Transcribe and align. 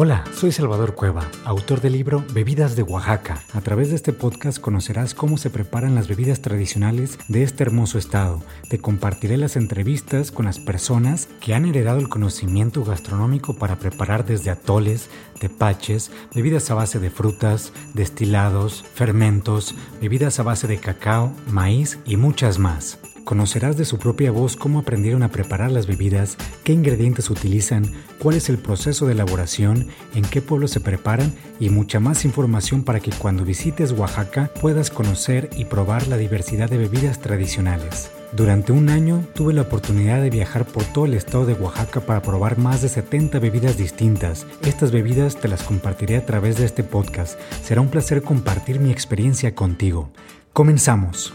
Hola, 0.00 0.22
soy 0.32 0.52
Salvador 0.52 0.94
Cueva, 0.94 1.28
autor 1.44 1.80
del 1.80 1.94
libro 1.94 2.24
Bebidas 2.32 2.76
de 2.76 2.84
Oaxaca. 2.84 3.42
A 3.52 3.60
través 3.62 3.90
de 3.90 3.96
este 3.96 4.12
podcast 4.12 4.60
conocerás 4.60 5.12
cómo 5.12 5.38
se 5.38 5.50
preparan 5.50 5.96
las 5.96 6.06
bebidas 6.06 6.40
tradicionales 6.40 7.18
de 7.26 7.42
este 7.42 7.64
hermoso 7.64 7.98
estado. 7.98 8.40
Te 8.70 8.78
compartiré 8.78 9.36
las 9.36 9.56
entrevistas 9.56 10.30
con 10.30 10.44
las 10.44 10.60
personas 10.60 11.28
que 11.40 11.52
han 11.52 11.64
heredado 11.64 11.98
el 11.98 12.08
conocimiento 12.08 12.84
gastronómico 12.84 13.54
para 13.54 13.80
preparar 13.80 14.24
desde 14.24 14.50
atoles, 14.50 15.10
tepaches, 15.40 16.12
bebidas 16.32 16.70
a 16.70 16.74
base 16.74 17.00
de 17.00 17.10
frutas, 17.10 17.72
destilados, 17.92 18.84
fermentos, 18.94 19.74
bebidas 20.00 20.38
a 20.38 20.44
base 20.44 20.68
de 20.68 20.78
cacao, 20.78 21.32
maíz 21.48 21.98
y 22.06 22.16
muchas 22.16 22.60
más. 22.60 23.00
Conocerás 23.28 23.76
de 23.76 23.84
su 23.84 23.98
propia 23.98 24.30
voz 24.30 24.56
cómo 24.56 24.78
aprendieron 24.78 25.22
a 25.22 25.28
preparar 25.28 25.70
las 25.70 25.86
bebidas, 25.86 26.38
qué 26.64 26.72
ingredientes 26.72 27.28
utilizan, 27.28 27.92
cuál 28.18 28.36
es 28.36 28.48
el 28.48 28.56
proceso 28.56 29.04
de 29.04 29.12
elaboración, 29.12 29.88
en 30.14 30.22
qué 30.22 30.40
pueblo 30.40 30.66
se 30.66 30.80
preparan 30.80 31.34
y 31.60 31.68
mucha 31.68 32.00
más 32.00 32.24
información 32.24 32.84
para 32.84 33.00
que 33.00 33.10
cuando 33.10 33.44
visites 33.44 33.92
Oaxaca 33.92 34.50
puedas 34.62 34.88
conocer 34.88 35.50
y 35.58 35.66
probar 35.66 36.08
la 36.08 36.16
diversidad 36.16 36.70
de 36.70 36.78
bebidas 36.78 37.20
tradicionales. 37.20 38.10
Durante 38.32 38.72
un 38.72 38.88
año 38.88 39.22
tuve 39.34 39.52
la 39.52 39.60
oportunidad 39.60 40.22
de 40.22 40.30
viajar 40.30 40.64
por 40.64 40.84
todo 40.84 41.04
el 41.04 41.12
estado 41.12 41.44
de 41.44 41.52
Oaxaca 41.52 42.00
para 42.00 42.22
probar 42.22 42.56
más 42.56 42.80
de 42.80 42.88
70 42.88 43.40
bebidas 43.40 43.76
distintas. 43.76 44.46
Estas 44.62 44.90
bebidas 44.90 45.36
te 45.36 45.48
las 45.48 45.64
compartiré 45.64 46.16
a 46.16 46.24
través 46.24 46.56
de 46.56 46.64
este 46.64 46.82
podcast. 46.82 47.38
Será 47.62 47.82
un 47.82 47.90
placer 47.90 48.22
compartir 48.22 48.80
mi 48.80 48.90
experiencia 48.90 49.54
contigo. 49.54 50.08
Comenzamos. 50.54 51.34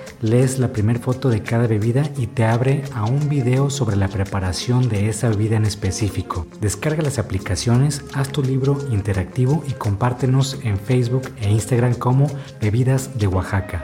lees 0.21 0.59
la 0.59 0.71
primera 0.71 0.99
foto 0.99 1.29
de 1.29 1.41
cada 1.43 1.67
bebida 1.67 2.03
y 2.17 2.27
te 2.27 2.45
abre 2.45 2.83
a 2.93 3.05
un 3.05 3.29
video 3.29 3.69
sobre 3.69 3.95
la 3.95 4.07
preparación 4.07 4.87
de 4.89 5.09
esa 5.09 5.29
bebida 5.29 5.57
en 5.57 5.65
específico. 5.65 6.47
Descarga 6.59 7.03
las 7.03 7.19
aplicaciones, 7.19 8.03
haz 8.13 8.29
tu 8.29 8.43
libro 8.43 8.77
interactivo 8.91 9.63
y 9.67 9.73
compártenos 9.73 10.59
en 10.63 10.77
Facebook 10.77 11.31
e 11.41 11.49
Instagram 11.49 11.95
como 11.95 12.27
Bebidas 12.61 13.17
de 13.17 13.27
Oaxaca. 13.27 13.83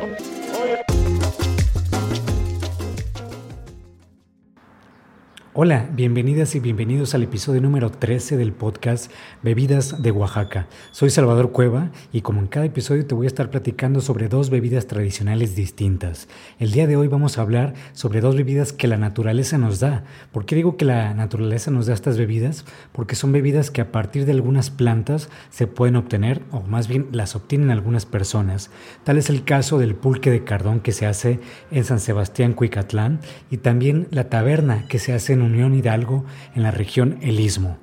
Hola, 5.59 5.90
bienvenidas 5.91 6.53
y 6.53 6.59
bienvenidos 6.59 7.16
al 7.16 7.23
episodio 7.23 7.62
número 7.62 7.90
13 7.90 8.38
del 8.38 8.53
podcast 8.53 9.12
Bebidas 9.41 10.03
de 10.03 10.12
Oaxaca. 10.12 10.68
Soy 10.91 11.09
Salvador 11.09 11.51
Cueva 11.51 11.90
y 12.13 12.22
como 12.22 12.41
en 12.41 12.45
cada 12.45 12.68
episodio 12.68 13.07
te 13.07 13.16
voy 13.16 13.25
a 13.25 13.28
estar 13.28 13.50
platicando 13.50 14.00
sobre 14.00 14.29
dos 14.29 14.51
bebidas 14.51 14.85
tradicionales 14.85 15.56
distintas. 15.56 16.28
El 16.59 16.73
día 16.73 16.85
de 16.85 16.95
hoy 16.95 17.07
vamos 17.07 17.40
a 17.40 17.41
hablar 17.41 17.73
sobre 17.94 18.22
dos 18.22 18.35
bebidas 18.35 18.72
que 18.72 18.88
la 18.88 18.97
naturaleza 18.97 19.57
nos 19.57 19.79
da. 19.79 20.03
¿Por 20.31 20.45
qué 20.45 20.53
digo 20.53 20.78
que 20.78 20.85
la 20.85 21.16
naturaleza 21.16 21.72
nos 21.72 21.88
da 21.88 21.95
estas 21.95 22.19
bebidas? 22.19 22.63
Porque 22.91 23.16
son 23.16 23.31
bebidas 23.31 23.72
que 23.72 23.81
a 23.81 23.91
partir 23.91 24.28
de 24.28 24.34
algunas 24.34 24.69
plantas 24.69 25.28
se 25.50 25.66
pueden 25.66 25.95
obtener, 25.95 26.44
o 26.51 26.62
más 26.62 26.88
bien 26.88 27.07
las 27.12 27.35
obtienen 27.35 27.72
algunas 27.72 28.06
personas. 28.06 28.69
Tal 29.03 29.18
es 29.18 29.31
el 29.31 29.44
caso 29.44 29.79
del 29.79 29.95
pulque 29.95 30.29
de 30.29 30.44
cardón 30.44 30.81
que 30.81 30.91
se 30.91 31.07
hace 31.07 31.39
en 31.72 31.84
San 31.84 32.00
Sebastián, 32.00 32.53
Cuicatlán, 32.53 33.22
y 33.50 33.57
también 33.57 34.07
la 34.12 34.29
taberna 34.29 34.85
que 34.88 35.00
se 35.00 35.13
hace 35.13 35.34
en 35.34 35.47
Unión 35.47 35.74
Hidalgo 35.74 36.25
en 36.56 36.63
la 36.63 36.72
región 36.72 37.18
El 37.22 37.40
Istmo. 37.40 37.78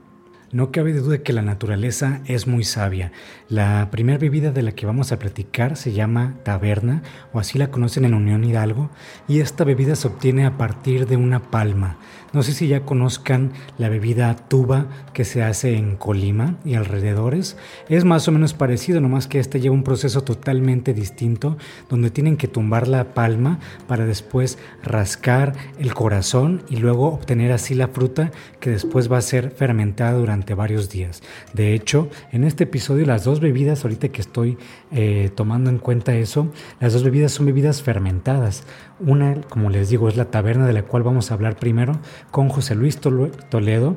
No 0.54 0.70
cabe 0.70 0.92
duda 0.92 1.18
que 1.18 1.32
la 1.32 1.42
naturaleza 1.42 2.20
es 2.26 2.46
muy 2.46 2.62
sabia. 2.62 3.10
La 3.48 3.88
primera 3.90 4.18
bebida 4.18 4.52
de 4.52 4.62
la 4.62 4.70
que 4.70 4.86
vamos 4.86 5.10
a 5.10 5.18
platicar 5.18 5.76
se 5.76 5.92
llama 5.92 6.36
taberna, 6.44 7.02
o 7.32 7.40
así 7.40 7.58
la 7.58 7.72
conocen 7.72 8.04
en 8.04 8.14
Unión 8.14 8.44
Hidalgo, 8.44 8.88
y 9.26 9.40
esta 9.40 9.64
bebida 9.64 9.96
se 9.96 10.06
obtiene 10.06 10.46
a 10.46 10.56
partir 10.56 11.08
de 11.08 11.16
una 11.16 11.40
palma. 11.50 11.98
No 12.34 12.42
sé 12.42 12.52
si 12.52 12.66
ya 12.66 12.80
conozcan 12.80 13.52
la 13.78 13.88
bebida 13.88 14.34
tuba 14.34 14.86
que 15.12 15.24
se 15.24 15.44
hace 15.44 15.76
en 15.76 15.94
Colima 15.94 16.56
y 16.64 16.74
alrededores. 16.74 17.56
Es 17.88 18.04
más 18.04 18.26
o 18.26 18.32
menos 18.32 18.54
parecido, 18.54 19.00
nomás 19.00 19.28
que 19.28 19.38
este 19.38 19.60
lleva 19.60 19.74
un 19.74 19.84
proceso 19.84 20.24
totalmente 20.24 20.94
distinto, 20.94 21.56
donde 21.88 22.10
tienen 22.10 22.36
que 22.36 22.48
tumbar 22.48 22.88
la 22.88 23.14
palma 23.14 23.60
para 23.86 24.04
después 24.04 24.58
rascar 24.82 25.54
el 25.78 25.94
corazón 25.94 26.64
y 26.68 26.76
luego 26.76 27.06
obtener 27.06 27.52
así 27.52 27.74
la 27.74 27.86
fruta 27.86 28.32
que 28.58 28.70
después 28.70 29.10
va 29.10 29.18
a 29.18 29.22
ser 29.22 29.52
fermentada 29.52 30.18
durante 30.18 30.54
varios 30.54 30.90
días. 30.90 31.22
De 31.52 31.72
hecho, 31.72 32.08
en 32.32 32.42
este 32.42 32.64
episodio 32.64 33.06
las 33.06 33.22
dos 33.22 33.38
bebidas, 33.38 33.84
ahorita 33.84 34.08
que 34.08 34.20
estoy 34.20 34.58
eh, 34.90 35.30
tomando 35.36 35.70
en 35.70 35.78
cuenta 35.78 36.16
eso, 36.16 36.48
las 36.80 36.94
dos 36.94 37.04
bebidas 37.04 37.30
son 37.30 37.46
bebidas 37.46 37.82
fermentadas. 37.82 38.64
Una, 38.98 39.40
como 39.42 39.70
les 39.70 39.88
digo, 39.88 40.08
es 40.08 40.16
la 40.16 40.26
taberna 40.26 40.66
de 40.66 40.72
la 40.72 40.82
cual 40.82 41.04
vamos 41.04 41.30
a 41.30 41.34
hablar 41.34 41.56
primero 41.56 42.00
con 42.30 42.48
José 42.48 42.74
Luis 42.74 42.98
Toledo. 42.98 43.96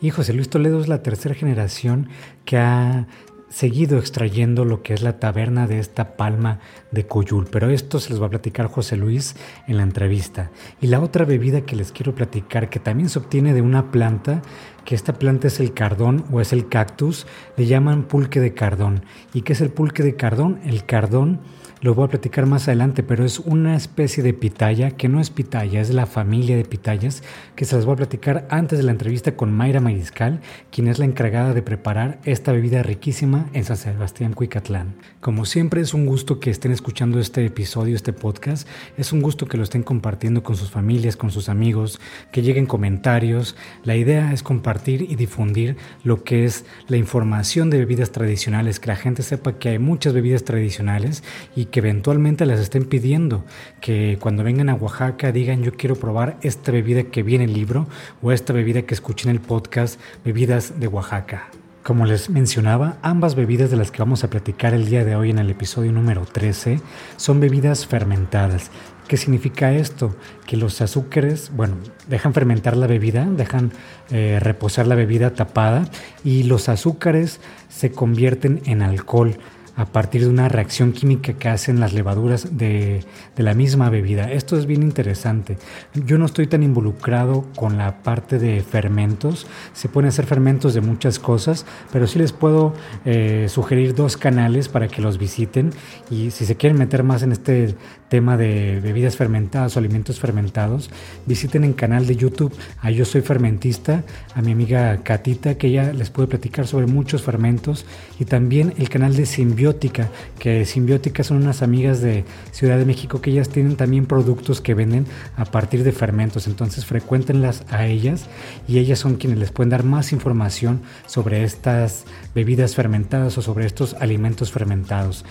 Y 0.00 0.10
José 0.10 0.32
Luis 0.32 0.48
Toledo 0.48 0.80
es 0.80 0.88
la 0.88 1.02
tercera 1.02 1.34
generación 1.34 2.08
que 2.44 2.56
ha 2.58 3.06
seguido 3.50 3.98
extrayendo 3.98 4.64
lo 4.64 4.82
que 4.82 4.94
es 4.94 5.02
la 5.02 5.18
taberna 5.18 5.66
de 5.66 5.80
esta 5.80 6.16
palma 6.16 6.60
de 6.92 7.06
Coyul, 7.06 7.48
pero 7.50 7.68
esto 7.68 7.98
se 7.98 8.10
los 8.10 8.22
va 8.22 8.26
a 8.26 8.30
platicar 8.30 8.68
José 8.68 8.96
Luis 8.96 9.34
en 9.66 9.76
la 9.76 9.82
entrevista. 9.82 10.50
Y 10.80 10.86
la 10.86 11.00
otra 11.00 11.24
bebida 11.24 11.62
que 11.62 11.76
les 11.76 11.90
quiero 11.90 12.14
platicar, 12.14 12.70
que 12.70 12.78
también 12.78 13.08
se 13.08 13.18
obtiene 13.18 13.52
de 13.52 13.60
una 13.60 13.90
planta, 13.90 14.40
que 14.84 14.94
esta 14.94 15.14
planta 15.14 15.48
es 15.48 15.58
el 15.58 15.74
cardón 15.74 16.24
o 16.30 16.40
es 16.40 16.52
el 16.52 16.68
cactus, 16.68 17.26
le 17.56 17.66
llaman 17.66 18.04
pulque 18.04 18.40
de 18.40 18.54
cardón. 18.54 19.04
¿Y 19.34 19.42
qué 19.42 19.52
es 19.52 19.60
el 19.60 19.70
pulque 19.70 20.04
de 20.04 20.14
cardón? 20.14 20.60
El 20.64 20.86
cardón 20.86 21.40
lo 21.82 21.94
voy 21.94 22.04
a 22.04 22.08
platicar 22.08 22.44
más 22.44 22.68
adelante, 22.68 23.02
pero 23.02 23.24
es 23.24 23.38
una 23.38 23.74
especie 23.74 24.22
de 24.22 24.34
pitaya 24.34 24.90
que 24.90 25.08
no 25.08 25.18
es 25.18 25.30
pitaya, 25.30 25.80
es 25.80 25.90
la 25.90 26.04
familia 26.04 26.56
de 26.56 26.64
pitayas 26.64 27.22
que 27.56 27.64
se 27.64 27.74
las 27.74 27.86
voy 27.86 27.94
a 27.94 27.96
platicar 27.96 28.46
antes 28.50 28.78
de 28.78 28.84
la 28.84 28.90
entrevista 28.90 29.34
con 29.34 29.52
Mayra 29.52 29.80
Mariscal, 29.80 30.40
quien 30.70 30.88
es 30.88 30.98
la 30.98 31.06
encargada 31.06 31.54
de 31.54 31.62
preparar 31.62 32.18
esta 32.24 32.52
bebida 32.52 32.82
riquísima 32.82 33.48
en 33.54 33.64
San 33.64 33.78
Sebastián 33.78 34.34
Cuicatlán. 34.34 34.94
Como 35.20 35.46
siempre 35.46 35.80
es 35.80 35.94
un 35.94 36.04
gusto 36.04 36.38
que 36.38 36.50
estén 36.50 36.72
escuchando 36.72 37.18
este 37.18 37.46
episodio, 37.46 37.96
este 37.96 38.12
podcast, 38.12 38.68
es 38.98 39.12
un 39.12 39.22
gusto 39.22 39.46
que 39.46 39.56
lo 39.56 39.62
estén 39.62 39.82
compartiendo 39.82 40.42
con 40.42 40.56
sus 40.56 40.70
familias, 40.70 41.16
con 41.16 41.30
sus 41.30 41.48
amigos, 41.48 41.98
que 42.30 42.42
lleguen 42.42 42.66
comentarios. 42.66 43.56
La 43.84 43.96
idea 43.96 44.34
es 44.34 44.42
compartir 44.42 45.02
y 45.02 45.16
difundir 45.16 45.76
lo 46.04 46.24
que 46.24 46.44
es 46.44 46.66
la 46.88 46.98
información 46.98 47.70
de 47.70 47.78
bebidas 47.78 48.12
tradicionales, 48.12 48.80
que 48.80 48.88
la 48.88 48.96
gente 48.96 49.22
sepa 49.22 49.58
que 49.58 49.70
hay 49.70 49.78
muchas 49.78 50.12
bebidas 50.12 50.44
tradicionales 50.44 51.24
y 51.56 51.69
que 51.70 51.80
eventualmente 51.80 52.46
las 52.46 52.60
estén 52.60 52.84
pidiendo, 52.84 53.44
que 53.80 54.18
cuando 54.20 54.44
vengan 54.44 54.68
a 54.68 54.74
Oaxaca 54.74 55.32
digan 55.32 55.62
yo 55.62 55.72
quiero 55.72 55.96
probar 55.96 56.36
esta 56.42 56.72
bebida 56.72 57.04
que 57.04 57.22
viene 57.22 57.44
en 57.44 57.50
el 57.50 57.56
libro 57.56 57.86
o 58.22 58.32
esta 58.32 58.52
bebida 58.52 58.82
que 58.82 58.94
escuché 58.94 59.28
en 59.28 59.34
el 59.34 59.40
podcast 59.40 60.00
Bebidas 60.24 60.78
de 60.78 60.88
Oaxaca. 60.88 61.48
Como 61.82 62.04
les 62.04 62.28
mencionaba, 62.28 62.98
ambas 63.00 63.34
bebidas 63.34 63.70
de 63.70 63.78
las 63.78 63.90
que 63.90 64.02
vamos 64.02 64.22
a 64.22 64.28
platicar 64.28 64.74
el 64.74 64.86
día 64.86 65.04
de 65.04 65.16
hoy 65.16 65.30
en 65.30 65.38
el 65.38 65.48
episodio 65.48 65.92
número 65.92 66.26
13 66.26 66.78
son 67.16 67.40
bebidas 67.40 67.86
fermentadas. 67.86 68.70
¿Qué 69.08 69.16
significa 69.16 69.72
esto? 69.72 70.14
Que 70.46 70.56
los 70.56 70.80
azúcares, 70.82 71.50
bueno, 71.56 71.76
dejan 72.06 72.34
fermentar 72.34 72.76
la 72.76 72.86
bebida, 72.86 73.24
dejan 73.24 73.72
eh, 74.10 74.38
reposar 74.40 74.86
la 74.86 74.94
bebida 74.94 75.34
tapada 75.34 75.88
y 76.22 76.44
los 76.44 76.68
azúcares 76.68 77.40
se 77.68 77.90
convierten 77.90 78.60
en 78.66 78.82
alcohol 78.82 79.38
a 79.80 79.86
partir 79.86 80.20
de 80.20 80.28
una 80.28 80.46
reacción 80.50 80.92
química 80.92 81.32
que 81.32 81.48
hacen 81.48 81.80
las 81.80 81.94
levaduras 81.94 82.58
de, 82.58 83.02
de 83.34 83.42
la 83.42 83.54
misma 83.54 83.88
bebida. 83.88 84.30
Esto 84.30 84.58
es 84.58 84.66
bien 84.66 84.82
interesante. 84.82 85.56
Yo 85.94 86.18
no 86.18 86.26
estoy 86.26 86.46
tan 86.46 86.62
involucrado 86.62 87.46
con 87.56 87.78
la 87.78 88.02
parte 88.02 88.38
de 88.38 88.60
fermentos. 88.60 89.46
Se 89.72 89.88
pueden 89.88 90.08
hacer 90.08 90.26
fermentos 90.26 90.74
de 90.74 90.82
muchas 90.82 91.18
cosas, 91.18 91.64
pero 91.90 92.06
sí 92.06 92.18
les 92.18 92.32
puedo 92.32 92.74
eh, 93.06 93.46
sugerir 93.48 93.94
dos 93.94 94.18
canales 94.18 94.68
para 94.68 94.86
que 94.88 95.00
los 95.00 95.16
visiten. 95.16 95.70
Y 96.10 96.30
si 96.30 96.44
se 96.44 96.56
quieren 96.56 96.78
meter 96.78 97.02
más 97.02 97.22
en 97.22 97.32
este 97.32 97.74
tema 98.10 98.36
de 98.36 98.80
bebidas 98.82 99.16
fermentadas 99.16 99.76
o 99.76 99.78
alimentos 99.78 100.18
fermentados, 100.18 100.90
visiten 101.26 101.64
el 101.64 101.76
canal 101.76 102.06
de 102.06 102.16
YouTube 102.16 102.52
a 102.80 102.90
Yo 102.90 103.04
Soy 103.04 103.22
Fermentista, 103.22 104.02
a 104.34 104.42
mi 104.42 104.52
amiga 104.52 105.02
Catita, 105.04 105.54
que 105.54 105.68
ella 105.68 105.92
les 105.92 106.10
puede 106.10 106.28
platicar 106.28 106.66
sobre 106.66 106.86
muchos 106.86 107.22
fermentos, 107.22 107.86
y 108.18 108.24
también 108.24 108.74
el 108.78 108.88
canal 108.88 109.16
de 109.16 109.26
Simbiótica, 109.26 110.10
que 110.38 110.66
Simbiótica 110.66 111.22
son 111.22 111.38
unas 111.38 111.62
amigas 111.62 112.02
de 112.02 112.24
Ciudad 112.50 112.78
de 112.78 112.84
México 112.84 113.20
que 113.20 113.30
ellas 113.30 113.48
tienen 113.48 113.76
también 113.76 114.06
productos 114.06 114.60
que 114.60 114.74
venden 114.74 115.06
a 115.36 115.44
partir 115.44 115.84
de 115.84 115.92
fermentos, 115.92 116.48
entonces 116.48 116.84
frecuéntenlas 116.84 117.64
a 117.70 117.86
ellas 117.86 118.26
y 118.66 118.78
ellas 118.78 118.98
son 118.98 119.16
quienes 119.16 119.38
les 119.38 119.52
pueden 119.52 119.70
dar 119.70 119.84
más 119.84 120.12
información 120.12 120.80
sobre 121.06 121.44
estas 121.44 122.04
bebidas 122.34 122.74
fermentadas 122.74 123.38
o 123.38 123.42
sobre 123.42 123.66
estos 123.66 123.94
alimentos 123.94 124.50
fermentados. 124.50 125.24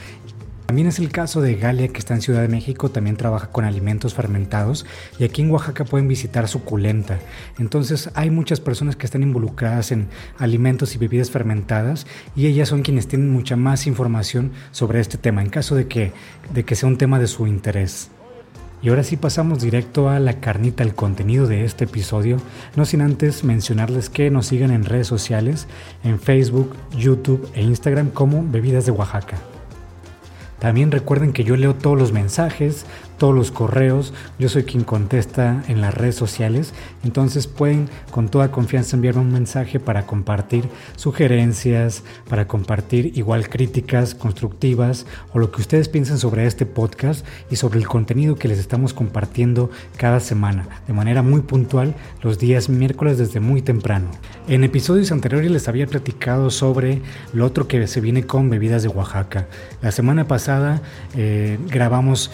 También 0.70 0.88
es 0.88 1.00
el 1.00 1.10
caso 1.10 1.42
de 1.42 1.56
Galia, 1.56 1.88
que 1.88 1.98
está 1.98 2.14
en 2.14 2.22
Ciudad 2.22 2.44
de 2.44 2.48
México, 2.48 2.92
también 2.92 3.18
trabaja 3.18 3.48
con 3.48 3.66
alimentos 3.66 4.14
fermentados 4.14 4.86
y 5.18 5.24
aquí 5.24 5.42
en 5.42 5.50
Oaxaca 5.50 5.84
pueden 5.84 6.08
visitar 6.08 6.48
Suculenta. 6.48 7.18
Entonces 7.58 8.12
hay 8.14 8.30
muchas 8.30 8.60
personas 8.60 8.96
que 8.96 9.08
están 9.08 9.24
involucradas 9.24 9.92
en 9.92 10.10
alimentos 10.38 10.94
y 10.94 11.00
bebidas 11.00 11.32
fermentadas 11.32 12.06
y 12.36 12.46
ellas 12.46 12.70
son 12.70 12.84
quienes 12.84 13.08
tienen 13.08 13.32
mucha 13.32 13.56
más 13.56 13.88
información 13.88 14.52
sobre 14.70 15.00
este 15.00 15.18
tema, 15.18 15.42
en 15.42 15.50
caso 15.50 15.74
de 15.74 15.88
que, 15.88 16.12
de 16.54 16.64
que 16.64 16.76
sea 16.76 16.88
un 16.88 17.00
tema 17.00 17.18
de 17.18 17.26
su 17.26 17.48
interés. 17.48 18.12
Y 18.84 18.90
ahora 18.90 19.04
sí 19.04 19.18
pasamos 19.18 19.64
directo 19.64 20.08
a 20.08 20.20
la 20.20 20.40
carnita, 20.40 20.84
al 20.84 20.94
contenido 20.94 21.48
de 21.48 21.66
este 21.66 21.86
episodio, 21.86 22.38
no 22.76 22.86
sin 22.86 23.02
antes 23.02 23.44
mencionarles 23.44 24.12
que 24.12 24.30
nos 24.30 24.46
sigan 24.46 24.70
en 24.70 24.86
redes 24.86 25.08
sociales, 25.08 25.66
en 26.04 26.20
Facebook, 26.20 26.76
YouTube 26.96 27.50
e 27.56 27.64
Instagram 27.64 28.12
como 28.12 28.48
Bebidas 28.48 28.86
de 28.86 28.92
Oaxaca. 28.92 29.38
También 30.60 30.92
recuerden 30.92 31.34
que 31.34 31.44
yo 31.44 31.56
leo 31.56 31.76
todos 31.76 31.98
los 31.98 32.12
mensajes, 32.12 32.86
todos 33.18 33.36
los 33.36 33.52
correos, 33.52 34.14
yo 34.40 34.50
soy 34.50 34.64
quien 34.64 34.84
contesta 34.84 35.64
en 35.68 35.82
las 35.82 35.94
redes 35.94 36.16
sociales, 36.16 36.74
entonces 37.04 37.48
pueden 37.48 37.90
con 38.12 38.30
toda 38.30 38.52
confianza 38.52 38.96
enviarme 38.96 39.22
un 39.22 39.32
mensaje 39.32 39.80
para 39.80 40.06
compartir 40.06 40.66
sugerencias, 40.96 42.04
para 42.30 42.48
compartir 42.48 43.18
igual 43.18 43.50
críticas 43.50 44.16
constructivas 44.16 45.06
o 45.34 45.40
lo 45.40 45.52
que 45.52 45.62
ustedes 45.62 45.90
piensen 45.90 46.18
sobre 46.18 46.46
este 46.46 46.66
podcast 46.66 47.26
y 47.52 47.58
sobre 47.58 47.80
el 47.80 47.88
contenido 47.88 48.36
que 48.36 48.48
les 48.48 48.58
estamos 48.58 48.94
compartiendo 48.94 49.70
cada 49.98 50.20
semana, 50.22 50.82
de 50.88 50.94
manera 50.94 51.22
muy 51.22 51.42
puntual 51.42 51.96
los 52.22 52.40
días 52.40 52.70
miércoles 52.70 53.18
desde 53.18 53.42
muy 53.42 53.62
temprano. 53.62 54.10
En 54.48 54.64
episodios 54.64 55.12
anteriores 55.12 55.52
les 55.52 55.68
había 55.68 55.88
platicado 55.88 56.50
sobre 56.50 57.02
lo 57.34 57.46
otro 57.46 57.68
que 57.68 57.86
se 57.88 58.02
viene 58.02 58.24
con 58.24 58.50
bebidas 58.50 58.82
de 58.82 58.90
Oaxaca. 58.90 59.48
La 59.82 59.92
semana 59.92 60.28
pasada 60.28 60.49
eh, 61.16 61.60
grabamos 61.68 62.32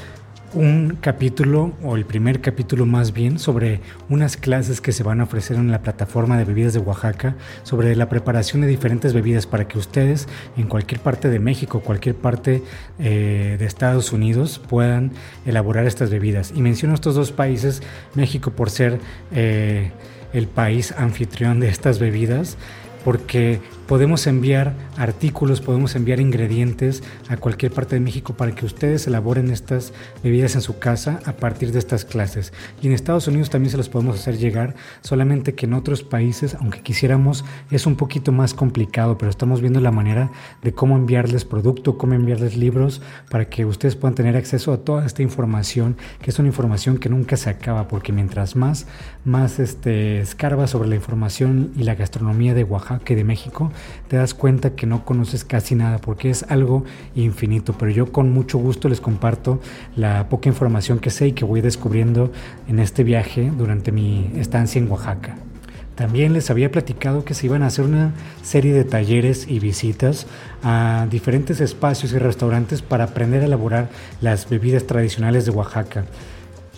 un 0.54 0.98
capítulo, 1.02 1.74
o 1.84 1.98
el 1.98 2.06
primer 2.06 2.40
capítulo 2.40 2.86
más 2.86 3.12
bien, 3.12 3.40
sobre 3.40 3.82
unas 4.10 4.38
clases 4.38 4.80
que 4.80 4.94
se 4.94 5.04
van 5.04 5.20
a 5.20 5.26
ofrecer 5.26 5.58
en 5.58 5.70
la 5.70 5.82
plataforma 5.82 6.38
de 6.38 6.46
bebidas 6.46 6.74
de 6.74 6.80
Oaxaca, 6.80 7.36
sobre 7.64 7.94
la 7.96 8.08
preparación 8.08 8.62
de 8.62 8.68
diferentes 8.68 9.14
bebidas 9.14 9.48
para 9.48 9.68
que 9.68 9.78
ustedes 9.78 10.28
en 10.56 10.68
cualquier 10.68 11.02
parte 11.02 11.30
de 11.30 11.40
México, 11.40 11.82
cualquier 11.82 12.16
parte 12.16 12.64
eh, 13.00 13.58
de 13.60 13.66
Estados 13.66 14.14
Unidos 14.14 14.62
puedan 14.70 15.12
elaborar 15.46 15.86
estas 15.86 16.10
bebidas. 16.10 16.54
Y 16.56 16.62
menciono 16.62 16.94
estos 16.94 17.16
dos 17.16 17.34
países, 17.34 17.84
México 18.14 18.52
por 18.52 18.70
ser 18.70 19.00
eh, 19.34 19.92
el 20.32 20.48
país 20.48 20.94
anfitrión 20.98 21.60
de 21.60 21.68
estas 21.68 22.00
bebidas, 22.00 22.58
porque 23.04 23.60
podemos 23.88 24.26
enviar 24.28 24.74
artículos, 24.98 25.62
podemos 25.62 25.96
enviar 25.96 26.20
ingredientes 26.20 27.04
a 27.30 27.38
cualquier 27.38 27.72
parte 27.72 27.96
de 27.96 28.02
México 28.02 28.34
para 28.34 28.54
que 28.54 28.66
ustedes 28.66 29.06
elaboren 29.08 29.52
estas 29.52 29.94
bebidas 30.24 30.56
en 30.56 30.62
su 30.62 30.80
casa 30.80 31.20
a 31.26 31.34
partir 31.34 31.72
de 31.72 31.80
estas 31.80 32.06
clases. 32.06 32.52
Y 32.82 32.88
en 32.88 32.94
Estados 32.94 33.28
Unidos 33.28 33.50
también 33.50 33.72
se 33.72 33.78
los 33.78 33.90
podemos 33.90 34.20
hacer 34.20 34.38
llegar, 34.38 34.76
solamente 35.02 35.54
que 35.54 35.66
en 35.66 35.74
otros 35.74 36.04
países, 36.04 36.56
aunque 36.56 36.82
quisiéramos, 36.82 37.46
es 37.70 37.86
un 37.86 37.96
poquito 37.96 38.32
más 38.32 38.54
complicado, 38.54 39.18
pero 39.18 39.30
estamos 39.30 39.62
viendo 39.62 39.80
la 39.80 39.92
manera 39.92 40.32
de 40.64 40.74
cómo 40.74 40.96
enviarles 40.96 41.46
producto, 41.46 41.98
cómo 41.98 42.14
enviarles 42.14 42.58
libros 42.58 43.02
para 43.30 43.50
que 43.50 43.66
ustedes 43.66 43.96
puedan 43.96 44.16
tener 44.16 44.36
acceso 44.36 44.74
a 44.74 44.78
toda 44.78 45.06
esta 45.06 45.22
información, 45.22 45.98
que 46.22 46.32
es 46.32 46.40
una 46.40 46.48
información 46.48 46.98
que 46.98 47.10
nunca 47.10 47.38
se 47.38 47.50
acaba, 47.50 47.88
porque 47.88 48.12
mientras 48.12 48.56
más, 48.56 48.88
más 49.24 49.60
este, 49.60 50.20
escarba 50.20 50.68
sobre 50.68 50.90
la 50.90 50.96
información 50.96 51.72
y 51.76 51.84
la 51.84 51.96
gastronomía 51.96 52.54
de 52.54 52.64
Oaxaca 52.64 53.14
y 53.14 53.16
de 53.16 53.24
México, 53.24 53.72
te 54.08 54.18
das 54.18 54.34
cuenta 54.34 54.72
que 54.72 54.86
no 54.86 55.06
conoces 55.06 55.44
casi 55.44 55.76
nada 55.76 56.00
porque 56.00 56.30
es 56.30 56.44
algo 56.50 56.84
infinito. 57.16 57.74
Pero 57.78 57.92
yo 57.92 58.12
con 58.12 58.32
mucho 58.32 58.58
gusto 58.58 58.90
les 58.90 59.02
comparto 59.02 59.60
la 59.96 60.30
poca 60.30 60.50
información 60.50 61.00
que 61.00 61.10
sé 61.10 61.28
y 61.28 61.32
que 61.34 61.46
voy 61.46 61.62
descubriendo 61.62 62.32
en 62.68 62.80
este 62.80 63.04
viaje 63.04 63.52
durante 63.58 63.92
mi 63.92 64.32
estancia 64.36 64.80
en 64.80 64.90
Oaxaca. 64.92 65.36
También 65.96 66.34
les 66.34 66.50
había 66.50 66.72
platicado 66.72 67.24
que 67.24 67.34
se 67.34 67.46
iban 67.46 67.64
a 67.64 67.68
hacer 67.68 67.86
una 67.86 68.12
serie 68.44 68.74
de 68.74 68.84
talleres 68.84 69.48
y 69.48 69.60
visitas 69.60 70.28
a 70.62 71.08
diferentes 71.10 71.62
espacios 71.62 72.12
y 72.12 72.18
restaurantes 72.18 72.82
para 72.82 73.06
aprender 73.06 73.42
a 73.42 73.46
elaborar 73.46 73.90
las 74.20 74.50
bebidas 74.50 74.86
tradicionales 74.86 75.46
de 75.46 75.52
Oaxaca. 75.52 76.04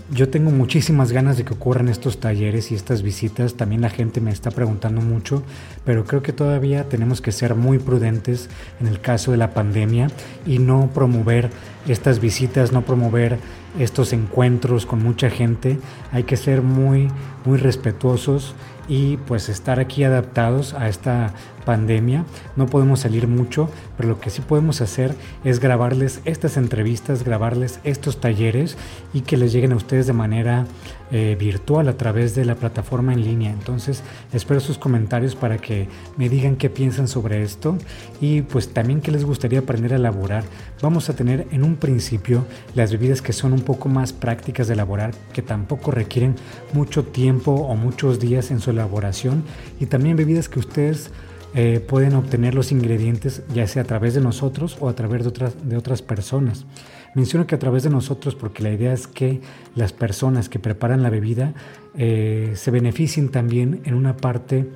Yo 0.09 0.30
tengo 0.30 0.51
muchísimas 0.51 1.12
ganas 1.12 1.36
de 1.36 1.44
que 1.44 1.54
ocurran 1.54 1.89
estos 1.89 2.21
talleres 2.21 2.71
y 2.71 2.75
estas 2.75 3.01
visitas. 3.01 3.56
También 3.56 3.81
la 3.81 3.89
gente 3.89 4.21
me 4.21 4.31
está 4.31 4.51
preguntando 4.51 5.01
mucho, 5.01 5.44
pero 5.83 6.06
creo 6.06 6.24
que 6.24 6.31
todavía 6.31 6.88
tenemos 6.88 7.19
que 7.19 7.33
ser 7.33 7.56
muy 7.56 7.77
prudentes 7.77 8.50
en 8.80 8.88
el 8.88 9.01
caso 9.01 9.31
de 9.31 9.38
la 9.38 9.54
pandemia 9.54 10.09
y 10.45 10.59
no 10.59 10.89
promover 10.94 11.50
estas 11.89 12.21
visitas, 12.21 12.71
no 12.71 12.83
promover 12.83 13.38
estos 13.77 14.13
encuentros 14.13 14.86
con 14.86 15.04
mucha 15.04 15.30
gente. 15.30 15.77
Hay 16.13 16.24
que 16.24 16.38
ser 16.38 16.62
muy, 16.62 17.10
muy 17.44 17.57
respetuosos 17.57 18.56
y 18.88 19.18
pues 19.18 19.50
estar 19.50 19.77
aquí 19.81 20.06
adaptados 20.06 20.74
a 20.74 20.88
esta 20.88 21.33
pandemia. 21.68 22.24
No 22.56 22.68
podemos 22.68 23.02
salir 23.02 23.28
mucho, 23.28 23.69
pero 23.98 24.08
lo 24.08 24.22
que 24.22 24.30
sí 24.30 24.42
podemos 24.42 24.80
hacer 24.80 25.14
es 25.44 25.60
grabarles 25.60 26.22
estas 26.24 26.56
entrevistas, 26.56 27.25
grabarles 27.25 27.81
estos 27.84 28.22
talleres 28.22 28.78
y 29.14 29.22
que 29.22 29.36
les 29.36 29.52
lleguen 29.52 29.74
a 29.74 29.75
ustedes 29.75 30.08
de 30.08 30.14
manera 30.14 30.66
eh, 31.12 31.36
virtual 31.38 31.90
a 31.90 31.98
través 31.98 32.36
de 32.36 32.46
la 32.46 32.56
plataforma 32.56 33.12
en 33.12 33.22
línea. 33.25 33.52
Entonces 33.52 34.02
espero 34.31 34.62
sus 34.62 34.78
comentarios 34.78 35.36
para 35.36 35.58
que 35.58 35.90
me 36.16 36.30
digan 36.30 36.56
qué 36.56 36.69
piensan 36.69 37.10
sobre 37.10 37.44
esto 37.44 37.77
y 38.22 38.44
pues 38.44 38.70
también 38.70 39.01
qué 39.01 39.12
les 39.12 39.25
gustaría 39.25 39.60
aprender 39.60 39.91
a 39.91 39.98
elaborar. 39.98 40.46
Vamos 40.82 41.10
a 41.10 41.15
tener 41.18 41.48
en 41.51 41.65
un 41.65 41.75
principio 41.75 42.46
las 42.75 42.94
bebidas 42.94 43.22
que 43.22 43.34
son 43.34 43.51
un 43.51 43.62
poco 43.62 43.89
más 43.89 44.13
prácticas 44.13 44.68
de 44.68 44.75
elaborar, 44.75 45.12
que 45.34 45.41
tampoco 45.41 45.91
requieren 45.91 46.36
mucho 46.72 47.03
tiempo 47.03 47.51
o 47.51 47.75
muchos 47.75 48.22
días 48.22 48.51
en 48.51 48.62
su 48.62 48.70
elaboración 48.70 49.44
y 49.82 49.88
también 49.88 50.15
bebidas 50.15 50.48
que 50.48 50.60
ustedes 50.60 51.12
eh, 51.56 51.80
pueden 51.80 52.13
obtener 52.13 52.54
los 52.54 52.72
ingredientes 52.72 53.44
ya 53.54 53.68
sea 53.68 53.84
a 53.84 53.86
través 53.86 54.13
de 54.13 54.22
nosotros 54.22 54.77
o 54.80 54.89
a 54.89 54.96
través 54.96 55.24
de 55.24 55.30
otras, 55.30 55.54
de 55.68 55.77
otras 55.77 56.01
personas. 56.01 56.66
Menciono 57.16 57.48
que 57.48 57.56
a 57.56 57.60
través 57.60 57.84
de 57.84 57.89
nosotros 57.89 58.36
porque 58.36 58.62
la 58.62 58.72
idea 58.72 58.94
es 58.94 59.08
que 59.08 59.42
las 59.75 59.94
personas 59.94 60.50
que 60.50 60.60
preparan 60.60 61.01
la 61.01 61.10
bebida 61.10 61.54
eh, 61.96 62.54
se 62.56 62.70
beneficien 62.70 63.30
también 63.30 63.82
en 63.86 63.96
una 63.96 64.18
parte 64.18 64.68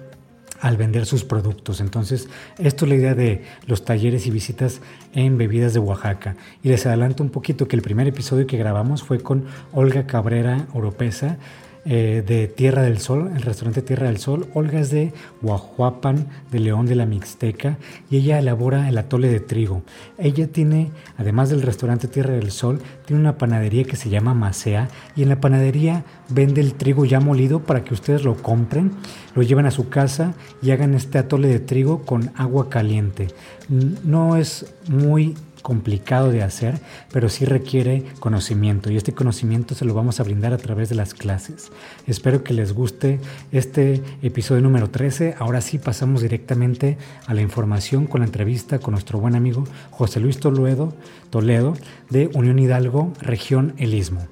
al 0.60 0.78
vender 0.78 1.06
sus 1.06 1.25
productos. 1.25 1.82
Entonces, 1.82 2.30
esto 2.58 2.86
es 2.86 2.90
la 2.90 2.96
idea 2.96 3.16
de 3.16 3.44
los 3.66 3.84
talleres 3.84 4.28
y 4.28 4.32
visitas 4.32 4.80
en 5.13 5.38
bebidas 5.38 5.74
de 5.74 5.80
Oaxaca. 5.80 6.36
Y 6.63 6.70
les 6.70 6.86
adelanto 6.86 7.24
un 7.24 7.30
poquito 7.32 7.68
que 7.68 7.75
el 7.75 7.82
primer 7.82 8.08
episodio 8.08 8.48
que 8.48 8.58
grabamos 8.58 9.04
fue 9.04 9.20
con 9.20 9.46
Olga 9.74 10.06
Cabrera 10.06 10.68
Oropesa 10.74 11.38
eh, 11.84 12.24
de 12.26 12.48
Tierra 12.48 12.84
del 12.84 13.00
Sol, 13.00 13.32
el 13.36 13.42
restaurante 13.42 13.82
Tierra 13.82 14.08
del 14.08 14.18
Sol. 14.18 14.48
Olga 14.54 14.80
es 14.80 14.92
de 14.92 15.14
Huajuapan, 15.42 16.28
de 16.52 16.60
León 16.60 16.86
de 16.86 16.96
la 16.96 17.06
Mixteca, 17.06 17.78
y 18.10 18.18
ella 18.18 18.38
elabora 18.38 18.88
el 18.88 18.98
atole 18.98 19.30
de 19.30 19.40
trigo. 19.40 19.82
Ella 20.18 20.48
tiene, 20.48 20.92
además 21.18 21.50
del 21.50 21.62
restaurante 21.62 22.08
Tierra 22.08 22.34
del 22.34 22.52
Sol, 22.52 22.82
tiene 23.06 23.22
una 23.22 23.38
panadería 23.38 23.84
que 23.84 23.96
se 23.96 24.10
llama 24.10 24.34
Macea, 24.34 24.90
y 25.16 25.24
en 25.24 25.30
la 25.30 25.42
panadería 25.42 26.06
vende 26.30 26.62
el 26.62 26.74
trigo 26.76 27.06
ya 27.06 27.20
molido 27.20 27.62
para 27.62 27.84
que 27.84 27.94
ustedes 27.94 28.24
lo 28.24 28.36
compren, 28.36 28.92
lo 29.36 29.42
lleven 29.42 29.66
a 29.66 29.72
su 29.72 29.90
casa 29.90 30.34
y 30.62 30.72
hagan 30.72 30.94
este 30.94 31.18
atole 31.18 31.48
de 31.48 31.60
trigo 31.60 32.04
con 32.04 32.32
agua 32.36 32.70
caliente. 32.70 33.30
No 33.70 34.36
es 34.36 34.74
muy 34.88 35.36
complicado 35.62 36.32
de 36.32 36.44
hacer, 36.44 36.80
pero 37.12 37.30
sí 37.30 37.46
requiere 37.46 38.03
conocimiento 38.20 38.91
y 38.91 38.98
este 38.98 39.13
conocimiento 39.13 39.75
se 39.75 39.86
lo 39.86 39.94
vamos 39.94 40.20
a 40.20 40.24
brindar 40.24 40.53
a 40.53 40.58
través 40.58 40.89
de 40.89 40.96
las 40.96 41.13
clases. 41.13 41.72
Espero 42.08 42.44
que 42.44 42.53
les 42.53 42.74
guste 42.74 43.20
este 43.51 44.01
episodio 44.22 44.62
número 44.62 44.89
13. 44.89 45.36
Ahora 45.38 45.62
sí 45.62 45.77
pasamos 45.77 46.22
directamente 46.22 46.98
a 47.27 47.34
la 47.34 47.41
información 47.41 48.08
con 48.08 48.22
la 48.22 48.25
entrevista 48.25 48.80
con 48.80 48.94
nuestro 48.94 49.20
buen 49.20 49.36
amigo 49.36 49.63
José 49.91 50.20
Luis 50.20 50.39
Toledo, 50.39 50.94
Toledo 51.30 51.74
de 52.10 52.30
Unión 52.34 52.60
Hidalgo, 52.60 53.13
región 53.22 53.74
El 53.77 53.94
Istmo. 53.94 54.27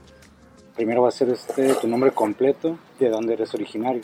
Primero 0.76 1.02
va 1.02 1.10
a 1.10 1.12
ser 1.12 1.30
este, 1.30 1.74
tu 1.76 1.88
nombre 1.88 2.12
completo 2.12 2.78
de 3.00 3.10
dónde 3.10 3.34
eres 3.34 3.54
originario. 3.54 4.02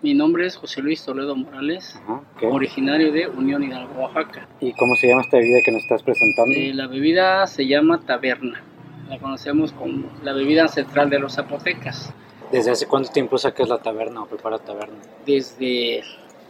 Mi 0.00 0.14
nombre 0.14 0.46
es 0.46 0.54
José 0.54 0.80
Luis 0.80 1.04
Toledo 1.04 1.34
Morales, 1.34 2.00
originario 2.40 3.10
de 3.10 3.26
Unión 3.26 3.64
Hidalgo, 3.64 4.00
Oaxaca. 4.00 4.46
¿Y 4.60 4.72
cómo 4.74 4.94
se 4.94 5.08
llama 5.08 5.22
esta 5.22 5.38
bebida 5.38 5.58
que 5.64 5.72
nos 5.72 5.82
estás 5.82 6.04
presentando? 6.04 6.54
Eh, 6.54 6.72
la 6.72 6.86
bebida 6.86 7.44
se 7.48 7.66
llama 7.66 8.00
taberna. 8.06 8.62
La 9.08 9.18
conocemos 9.18 9.72
como 9.72 10.08
la 10.22 10.32
bebida 10.34 10.62
ancestral 10.62 11.10
de 11.10 11.18
los 11.18 11.34
zapotecas. 11.34 12.12
¿Desde 12.52 12.70
hace 12.70 12.86
cuánto 12.86 13.10
tiempo 13.10 13.38
sacas 13.38 13.68
la 13.68 13.78
taberna 13.78 14.22
o 14.22 14.26
preparas 14.26 14.64
taberna? 14.64 14.98
Desde 15.26 16.04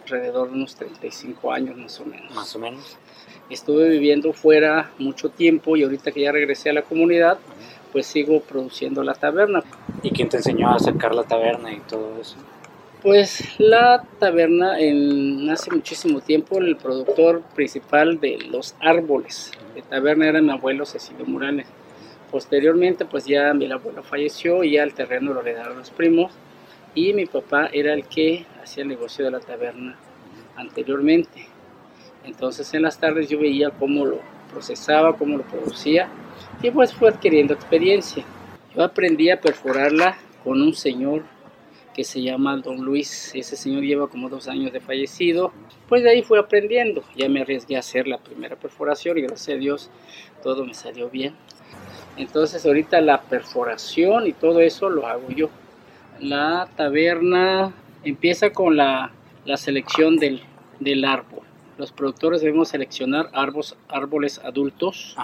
alrededor 0.04 0.50
de 0.50 0.54
unos 0.54 0.76
35 0.76 1.50
años 1.50 1.74
más 1.78 1.98
o 2.00 2.04
menos. 2.04 2.34
Más 2.34 2.54
o 2.54 2.58
menos. 2.58 2.98
Estuve 3.48 3.88
viviendo 3.88 4.34
fuera 4.34 4.90
mucho 4.98 5.30
tiempo 5.30 5.74
y 5.74 5.84
ahorita 5.84 6.12
que 6.12 6.20
ya 6.20 6.32
regresé 6.32 6.68
a 6.68 6.74
la 6.74 6.82
comunidad, 6.82 7.38
pues 7.92 8.06
sigo 8.06 8.40
produciendo 8.42 9.02
la 9.02 9.14
taberna. 9.14 9.64
¿Y 10.02 10.10
quién 10.10 10.28
te 10.28 10.36
enseñó 10.36 10.68
a 10.68 10.78
sacar 10.78 11.14
la 11.14 11.22
taberna 11.22 11.72
y 11.72 11.80
todo 11.80 12.20
eso? 12.20 12.36
Pues 13.02 13.54
la 13.60 14.02
taberna 14.18 14.72
hace 15.52 15.70
muchísimo 15.70 16.20
tiempo 16.20 16.58
el 16.58 16.76
productor 16.76 17.42
principal 17.54 18.18
de 18.18 18.38
los 18.50 18.74
árboles 18.80 19.52
de 19.76 19.82
taberna 19.82 20.26
era 20.26 20.42
mi 20.42 20.50
abuelo 20.50 20.84
Cecilio 20.84 21.24
Morales. 21.24 21.68
Posteriormente 22.32 23.04
pues 23.04 23.24
ya 23.24 23.54
mi 23.54 23.70
abuelo 23.70 24.02
falleció 24.02 24.64
y 24.64 24.72
ya 24.72 24.82
el 24.82 24.94
terreno 24.94 25.32
lo 25.32 25.42
heredaron 25.42 25.78
los 25.78 25.90
primos 25.90 26.32
y 26.92 27.12
mi 27.12 27.26
papá 27.26 27.68
era 27.72 27.94
el 27.94 28.04
que 28.04 28.46
hacía 28.60 28.82
el 28.82 28.88
negocio 28.88 29.24
de 29.24 29.30
la 29.30 29.38
taberna 29.38 29.96
anteriormente. 30.56 31.46
Entonces 32.24 32.74
en 32.74 32.82
las 32.82 32.98
tardes 32.98 33.28
yo 33.28 33.38
veía 33.38 33.70
cómo 33.70 34.06
lo 34.06 34.18
procesaba, 34.50 35.16
cómo 35.16 35.36
lo 35.36 35.44
producía 35.44 36.08
y 36.60 36.72
pues 36.72 36.92
fue 36.92 37.10
adquiriendo 37.10 37.54
experiencia. 37.54 38.24
Yo 38.74 38.82
aprendí 38.82 39.30
a 39.30 39.40
perforarla 39.40 40.18
con 40.42 40.60
un 40.60 40.74
señor 40.74 41.22
que 41.98 42.04
se 42.04 42.22
llama 42.22 42.56
Don 42.58 42.84
Luis. 42.84 43.32
Ese 43.34 43.56
señor 43.56 43.82
lleva 43.82 44.06
como 44.06 44.28
dos 44.28 44.46
años 44.46 44.72
de 44.72 44.78
fallecido. 44.78 45.52
Pues 45.88 46.04
de 46.04 46.10
ahí 46.10 46.22
fui 46.22 46.38
aprendiendo. 46.38 47.02
Ya 47.16 47.28
me 47.28 47.40
arriesgué 47.40 47.74
a 47.74 47.80
hacer 47.80 48.06
la 48.06 48.18
primera 48.18 48.54
perforación 48.54 49.18
y 49.18 49.22
gracias 49.22 49.56
a 49.56 49.58
Dios 49.58 49.90
todo 50.40 50.64
me 50.64 50.74
salió 50.74 51.10
bien. 51.10 51.34
Entonces 52.16 52.64
ahorita 52.64 53.00
la 53.00 53.22
perforación 53.22 54.28
y 54.28 54.32
todo 54.32 54.60
eso 54.60 54.88
lo 54.88 55.08
hago 55.08 55.28
yo. 55.30 55.50
La 56.20 56.68
taberna 56.76 57.74
empieza 58.04 58.50
con 58.50 58.76
la, 58.76 59.10
la 59.44 59.56
selección 59.56 60.18
del, 60.18 60.40
del, 60.78 61.04
árbol. 61.04 61.42
Los 61.78 61.90
productores 61.90 62.42
debemos 62.42 62.68
seleccionar 62.68 63.28
árboles, 63.32 63.76
árboles 63.88 64.38
adultos 64.44 65.16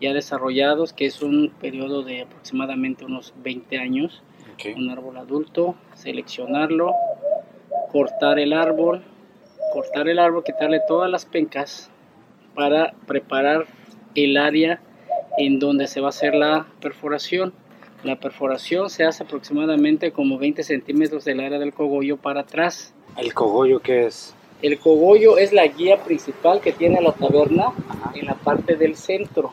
ya 0.00 0.14
desarrollados, 0.14 0.94
que 0.94 1.04
es 1.04 1.20
un 1.20 1.52
periodo 1.60 2.02
de 2.02 2.22
aproximadamente 2.22 3.04
unos 3.04 3.34
20 3.42 3.76
años 3.76 4.22
un 4.76 4.90
árbol 4.90 5.16
adulto, 5.16 5.74
seleccionarlo, 5.94 6.94
cortar 7.92 8.38
el 8.38 8.52
árbol, 8.52 9.02
cortar 9.72 10.08
el 10.08 10.18
árbol, 10.18 10.44
quitarle 10.44 10.80
todas 10.86 11.10
las 11.10 11.24
pencas 11.24 11.90
para 12.54 12.94
preparar 13.06 13.66
el 14.14 14.36
área 14.36 14.80
en 15.38 15.58
donde 15.58 15.86
se 15.86 16.00
va 16.00 16.08
a 16.08 16.10
hacer 16.10 16.34
la 16.34 16.66
perforación. 16.80 17.52
La 18.02 18.16
perforación 18.16 18.90
se 18.90 19.04
hace 19.04 19.24
aproximadamente 19.24 20.12
como 20.12 20.38
20 20.38 20.62
centímetros 20.62 21.24
del 21.24 21.40
área 21.40 21.58
del 21.58 21.74
cogollo 21.74 22.16
para 22.16 22.40
atrás. 22.40 22.94
¿El 23.16 23.34
cogollo 23.34 23.80
qué 23.80 24.06
es? 24.06 24.34
El 24.62 24.78
cogollo 24.78 25.36
es 25.38 25.52
la 25.52 25.66
guía 25.66 26.02
principal 26.02 26.60
que 26.60 26.72
tiene 26.72 27.00
la 27.02 27.12
taberna 27.12 27.72
en 28.14 28.26
la 28.26 28.34
parte 28.34 28.76
del 28.76 28.96
centro. 28.96 29.52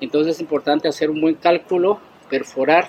Entonces 0.00 0.34
es 0.34 0.40
importante 0.40 0.88
hacer 0.88 1.10
un 1.10 1.20
buen 1.20 1.34
cálculo, 1.34 1.98
perforar 2.28 2.88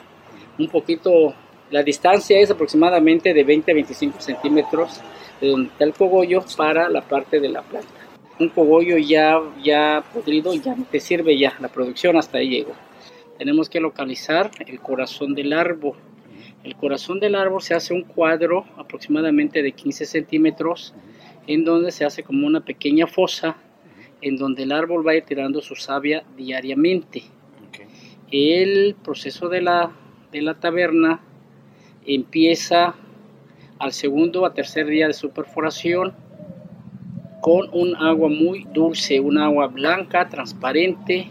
un 0.58 0.68
poquito, 0.68 1.34
la 1.70 1.84
distancia 1.84 2.40
es 2.40 2.50
aproximadamente 2.52 3.34
de 3.34 3.44
20 3.44 3.72
a 3.72 3.76
25 3.76 4.22
centímetros 4.22 5.02
de 5.42 5.50
donde 5.50 5.70
está 5.70 5.84
el 5.84 5.94
cogollo 5.94 6.44
para 6.56 6.90
la 6.90 7.02
parte 7.02 7.40
de 7.40 7.50
la 7.50 7.62
planta. 7.62 7.90
Un 8.40 8.50
cogollo 8.50 8.98
ya, 8.98 9.40
ya 9.64 10.04
podrido 10.14 10.54
ya 10.54 10.76
no 10.76 10.86
te 10.86 11.00
sirve 11.00 11.38
ya, 11.38 11.56
la 11.60 11.70
producción 11.70 12.18
hasta 12.18 12.38
ahí 12.38 12.50
llegó. 12.50 12.74
Tenemos 13.38 13.70
que 13.70 13.80
localizar 13.80 14.52
el 14.66 14.80
corazón 14.80 15.36
del 15.36 15.54
árbol. 15.54 15.98
El 16.64 16.76
corazón 16.76 17.20
del 17.20 17.36
árbol 17.36 17.62
se 17.62 17.76
hace 17.76 17.94
un 17.94 18.04
cuadro 18.04 18.66
aproximadamente 18.78 19.62
de 19.62 19.72
15 19.72 20.06
centímetros 20.06 20.94
en 21.46 21.64
donde 21.64 21.92
se 21.92 22.04
hace 22.04 22.24
como 22.24 22.46
una 22.46 22.62
pequeña 22.62 23.08
fosa 23.08 23.58
en 24.22 24.38
donde 24.38 24.64
el 24.64 24.72
árbol 24.72 25.06
va 25.06 25.12
a 25.12 25.16
ir 25.16 25.24
tirando 25.24 25.62
su 25.62 25.76
savia 25.76 26.24
diariamente. 26.36 27.24
El 28.32 28.96
proceso 29.02 29.48
de 29.48 29.62
la 29.62 29.92
de 30.38 30.44
la 30.44 30.53
taberna 30.53 31.20
empieza 32.06 32.96
al 33.79 33.91
segundo 33.91 34.46
a 34.46 34.53
tercer 34.53 34.86
día 34.86 35.08
de 35.08 35.13
su 35.13 35.32
perforación 35.32 36.13
con 37.41 37.70
un 37.72 37.96
agua 37.96 38.29
muy 38.29 38.67
dulce, 38.74 39.20
un 39.20 39.38
agua 39.38 39.67
blanca, 39.67 40.29
transparente. 40.29 41.29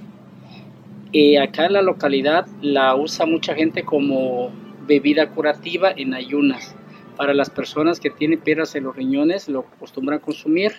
Eh, 1.12 1.38
acá 1.38 1.66
en 1.66 1.74
la 1.74 1.82
localidad 1.82 2.46
la 2.62 2.96
usa 2.96 3.26
mucha 3.26 3.54
gente 3.54 3.84
como 3.84 4.50
bebida 4.86 5.30
curativa 5.30 5.92
en 5.96 6.14
ayunas. 6.14 6.74
Para 7.16 7.32
las 7.32 7.48
personas 7.48 8.00
que 8.00 8.10
tienen 8.10 8.40
piedras 8.40 8.74
en 8.74 8.84
los 8.84 8.96
riñones 8.96 9.48
lo 9.48 9.60
acostumbran 9.60 10.18
a 10.18 10.22
consumir 10.22 10.72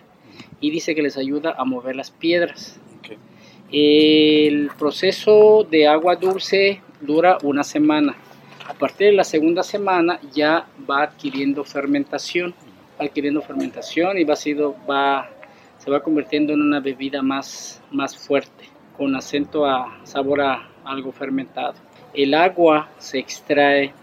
y 0.59 0.69
dice 0.69 0.95
que 0.95 1.01
les 1.01 1.17
ayuda 1.17 1.55
a 1.57 1.63
mover 1.63 1.95
las 1.95 2.11
piedras. 2.11 2.79
El 3.71 4.69
proceso 4.77 5.67
de 5.69 5.87
agua 5.87 6.15
dulce 6.15 6.81
dura 7.01 7.37
una 7.43 7.63
semana. 7.63 8.15
A 8.67 8.73
partir 8.73 9.07
de 9.07 9.13
la 9.13 9.23
segunda 9.23 9.63
semana 9.63 10.19
ya 10.33 10.67
va 10.89 11.03
adquiriendo 11.03 11.63
fermentación, 11.63 12.53
adquiriendo 12.99 13.41
fermentación 13.41 14.17
y 14.17 14.23
va, 14.23 14.35
sido, 14.35 14.75
va 14.89 15.29
se 15.77 15.89
va 15.89 16.01
convirtiendo 16.01 16.53
en 16.53 16.61
una 16.61 16.79
bebida 16.79 17.21
más, 17.21 17.81
más 17.91 18.17
fuerte, 18.17 18.65
con 18.97 19.15
acento 19.15 19.65
a 19.65 19.99
sabor 20.03 20.41
a 20.41 20.69
algo 20.83 21.11
fermentado. 21.11 21.75
El 22.13 22.33
agua 22.33 22.89
se 22.97 23.19
extrae 23.19 23.93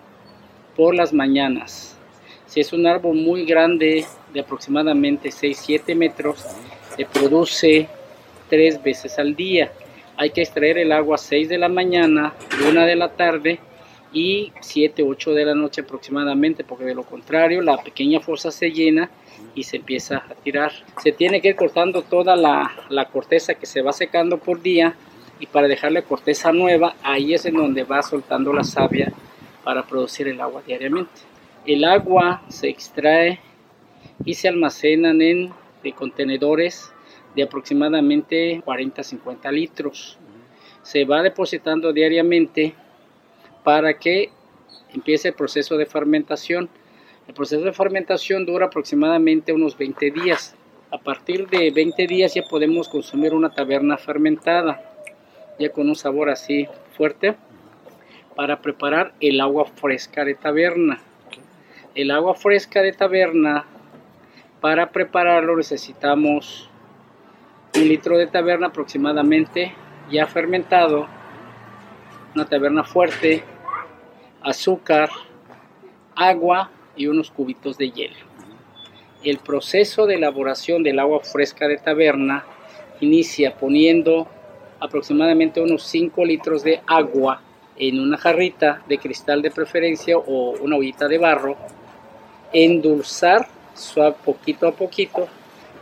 por 0.76 0.94
las 0.94 1.12
mañanas. 1.12 1.98
Si 2.46 2.60
es 2.60 2.72
un 2.72 2.86
árbol 2.86 3.16
muy 3.16 3.44
grande, 3.44 4.06
de 4.32 4.40
aproximadamente 4.40 5.30
6-7 5.30 5.94
metros, 5.94 6.44
se 6.96 7.04
produce 7.04 7.88
tres 8.48 8.82
veces 8.82 9.18
al 9.18 9.34
día 9.34 9.72
hay 10.16 10.30
que 10.30 10.42
extraer 10.42 10.78
el 10.78 10.92
agua 10.92 11.16
a 11.16 11.18
6 11.18 11.48
de 11.48 11.58
la 11.58 11.68
mañana, 11.68 12.34
1 12.66 12.80
de 12.82 12.96
la 12.96 13.10
tarde 13.10 13.58
y 14.12 14.52
7, 14.60 15.02
8 15.02 15.32
de 15.32 15.44
la 15.44 15.54
noche 15.54 15.82
aproximadamente, 15.82 16.64
porque 16.64 16.84
de 16.84 16.94
lo 16.94 17.02
contrario 17.02 17.60
la 17.62 17.82
pequeña 17.82 18.20
fosa 18.20 18.50
se 18.50 18.70
llena 18.70 19.10
y 19.54 19.64
se 19.64 19.78
empieza 19.78 20.18
a 20.18 20.34
tirar. 20.34 20.72
Se 21.02 21.12
tiene 21.12 21.40
que 21.40 21.48
ir 21.48 21.56
cortando 21.56 22.02
toda 22.02 22.36
la, 22.36 22.70
la 22.88 23.06
corteza 23.06 23.54
que 23.54 23.66
se 23.66 23.82
va 23.82 23.92
secando 23.92 24.38
por 24.38 24.62
día 24.62 24.94
y 25.40 25.46
para 25.46 25.66
dejarle 25.66 26.04
corteza 26.04 26.52
nueva, 26.52 26.94
ahí 27.02 27.34
es 27.34 27.44
en 27.44 27.54
donde 27.54 27.82
va 27.82 28.02
soltando 28.02 28.52
la 28.52 28.62
savia 28.62 29.12
para 29.64 29.82
producir 29.84 30.28
el 30.28 30.40
agua 30.40 30.62
diariamente. 30.64 31.22
El 31.66 31.84
agua 31.84 32.42
se 32.48 32.68
extrae 32.68 33.40
y 34.24 34.34
se 34.34 34.48
almacenan 34.48 35.20
en 35.20 35.52
contenedores 35.92 36.93
de 37.34 37.42
aproximadamente 37.42 38.62
40-50 38.64 39.50
litros. 39.52 40.18
Se 40.82 41.04
va 41.04 41.22
depositando 41.22 41.92
diariamente 41.92 42.74
para 43.62 43.98
que 43.98 44.30
empiece 44.92 45.28
el 45.28 45.34
proceso 45.34 45.76
de 45.76 45.86
fermentación. 45.86 46.68
El 47.26 47.34
proceso 47.34 47.64
de 47.64 47.72
fermentación 47.72 48.44
dura 48.44 48.66
aproximadamente 48.66 49.52
unos 49.52 49.76
20 49.76 50.10
días. 50.10 50.54
A 50.90 50.98
partir 50.98 51.48
de 51.48 51.70
20 51.70 52.06
días 52.06 52.34
ya 52.34 52.42
podemos 52.42 52.88
consumir 52.88 53.34
una 53.34 53.50
taberna 53.50 53.96
fermentada, 53.96 54.80
ya 55.58 55.70
con 55.70 55.88
un 55.88 55.96
sabor 55.96 56.30
así 56.30 56.68
fuerte, 56.96 57.34
para 58.36 58.60
preparar 58.60 59.14
el 59.20 59.40
agua 59.40 59.64
fresca 59.64 60.24
de 60.24 60.34
taberna. 60.34 61.00
El 61.94 62.10
agua 62.10 62.34
fresca 62.34 62.82
de 62.82 62.92
taberna, 62.92 63.64
para 64.60 64.90
prepararlo 64.90 65.56
necesitamos 65.56 66.68
un 67.76 67.88
litro 67.88 68.16
de 68.16 68.26
taberna 68.26 68.68
aproximadamente 68.68 69.74
ya 70.10 70.26
fermentado, 70.26 71.08
una 72.34 72.44
taberna 72.44 72.84
fuerte, 72.84 73.42
azúcar, 74.42 75.10
agua 76.14 76.70
y 76.96 77.06
unos 77.06 77.30
cubitos 77.30 77.76
de 77.76 77.90
hielo. 77.90 78.16
El 79.24 79.38
proceso 79.38 80.06
de 80.06 80.16
elaboración 80.16 80.82
del 80.82 80.98
agua 80.98 81.20
fresca 81.20 81.66
de 81.66 81.78
taberna 81.78 82.44
inicia 83.00 83.56
poniendo 83.56 84.28
aproximadamente 84.78 85.60
unos 85.60 85.82
5 85.84 86.24
litros 86.24 86.62
de 86.62 86.80
agua 86.86 87.40
en 87.76 87.98
una 87.98 88.18
jarrita 88.18 88.82
de 88.86 88.98
cristal 88.98 89.42
de 89.42 89.50
preferencia 89.50 90.16
o 90.16 90.54
una 90.60 90.76
ollita 90.76 91.08
de 91.08 91.18
barro, 91.18 91.56
endulzar 92.52 93.48
suave, 93.74 94.14
poquito 94.24 94.68
a 94.68 94.72
poquito, 94.72 95.26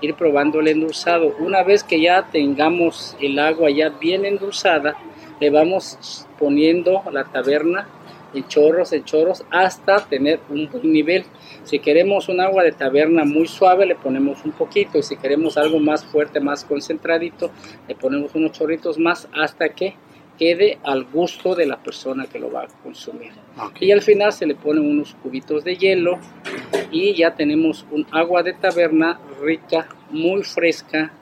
ir 0.03 0.15
probando 0.15 0.61
el 0.61 0.69
endulzado. 0.69 1.35
Una 1.39 1.63
vez 1.63 1.83
que 1.83 2.01
ya 2.01 2.29
tengamos 2.31 3.17
el 3.21 3.39
agua 3.39 3.71
ya 3.71 3.89
bien 3.89 4.27
endulzada, 4.27 4.97
le 5.41 5.49
vamos 5.49 6.27
poniendo 6.39 7.03
la 7.11 7.25
taberna 7.25 7.89
en 8.35 8.47
chorros, 8.49 8.93
en 8.93 9.05
chorros, 9.05 9.45
hasta 9.51 10.05
tener 10.07 10.41
un 10.49 10.69
buen 10.71 10.93
nivel. 10.93 11.25
Si 11.65 11.79
queremos 11.79 12.29
un 12.29 12.41
agua 12.41 12.63
de 12.65 12.73
taberna 12.73 13.25
muy 13.25 13.47
suave, 13.47 13.87
le 13.87 13.95
ponemos 13.95 14.45
un 14.45 14.53
poquito. 14.53 14.99
Y 14.99 15.03
si 15.03 15.17
queremos 15.17 15.57
algo 15.57 15.79
más 15.79 16.05
fuerte, 16.05 16.41
más 16.41 16.65
concentradito, 16.65 17.51
le 17.89 17.95
ponemos 17.95 18.35
unos 18.35 18.53
chorritos 18.53 18.99
más 18.99 19.29
hasta 19.33 19.69
que 19.71 19.95
quede 20.39 20.79
al 20.83 21.05
gusto 21.05 21.55
de 21.55 21.67
la 21.67 21.77
persona 21.77 22.27
que 22.27 22.39
lo 22.39 22.51
va 22.51 22.63
a 22.63 22.69
consumir. 22.83 23.33
Y 23.81 23.93
al 23.93 24.03
final 24.03 24.33
se 24.33 24.47
le 24.47 24.55
ponen 24.55 24.89
unos 24.89 25.15
cubitos 25.23 25.65
de 25.65 25.77
hielo 25.77 26.19
y 26.91 27.15
ya 27.15 27.35
tenemos 27.35 27.87
un 27.91 28.07
agua 28.11 28.43
de 28.43 28.53
taberna 28.55 29.21
rica, 29.41 29.89
muy 30.11 30.43
fresca. 30.43 31.13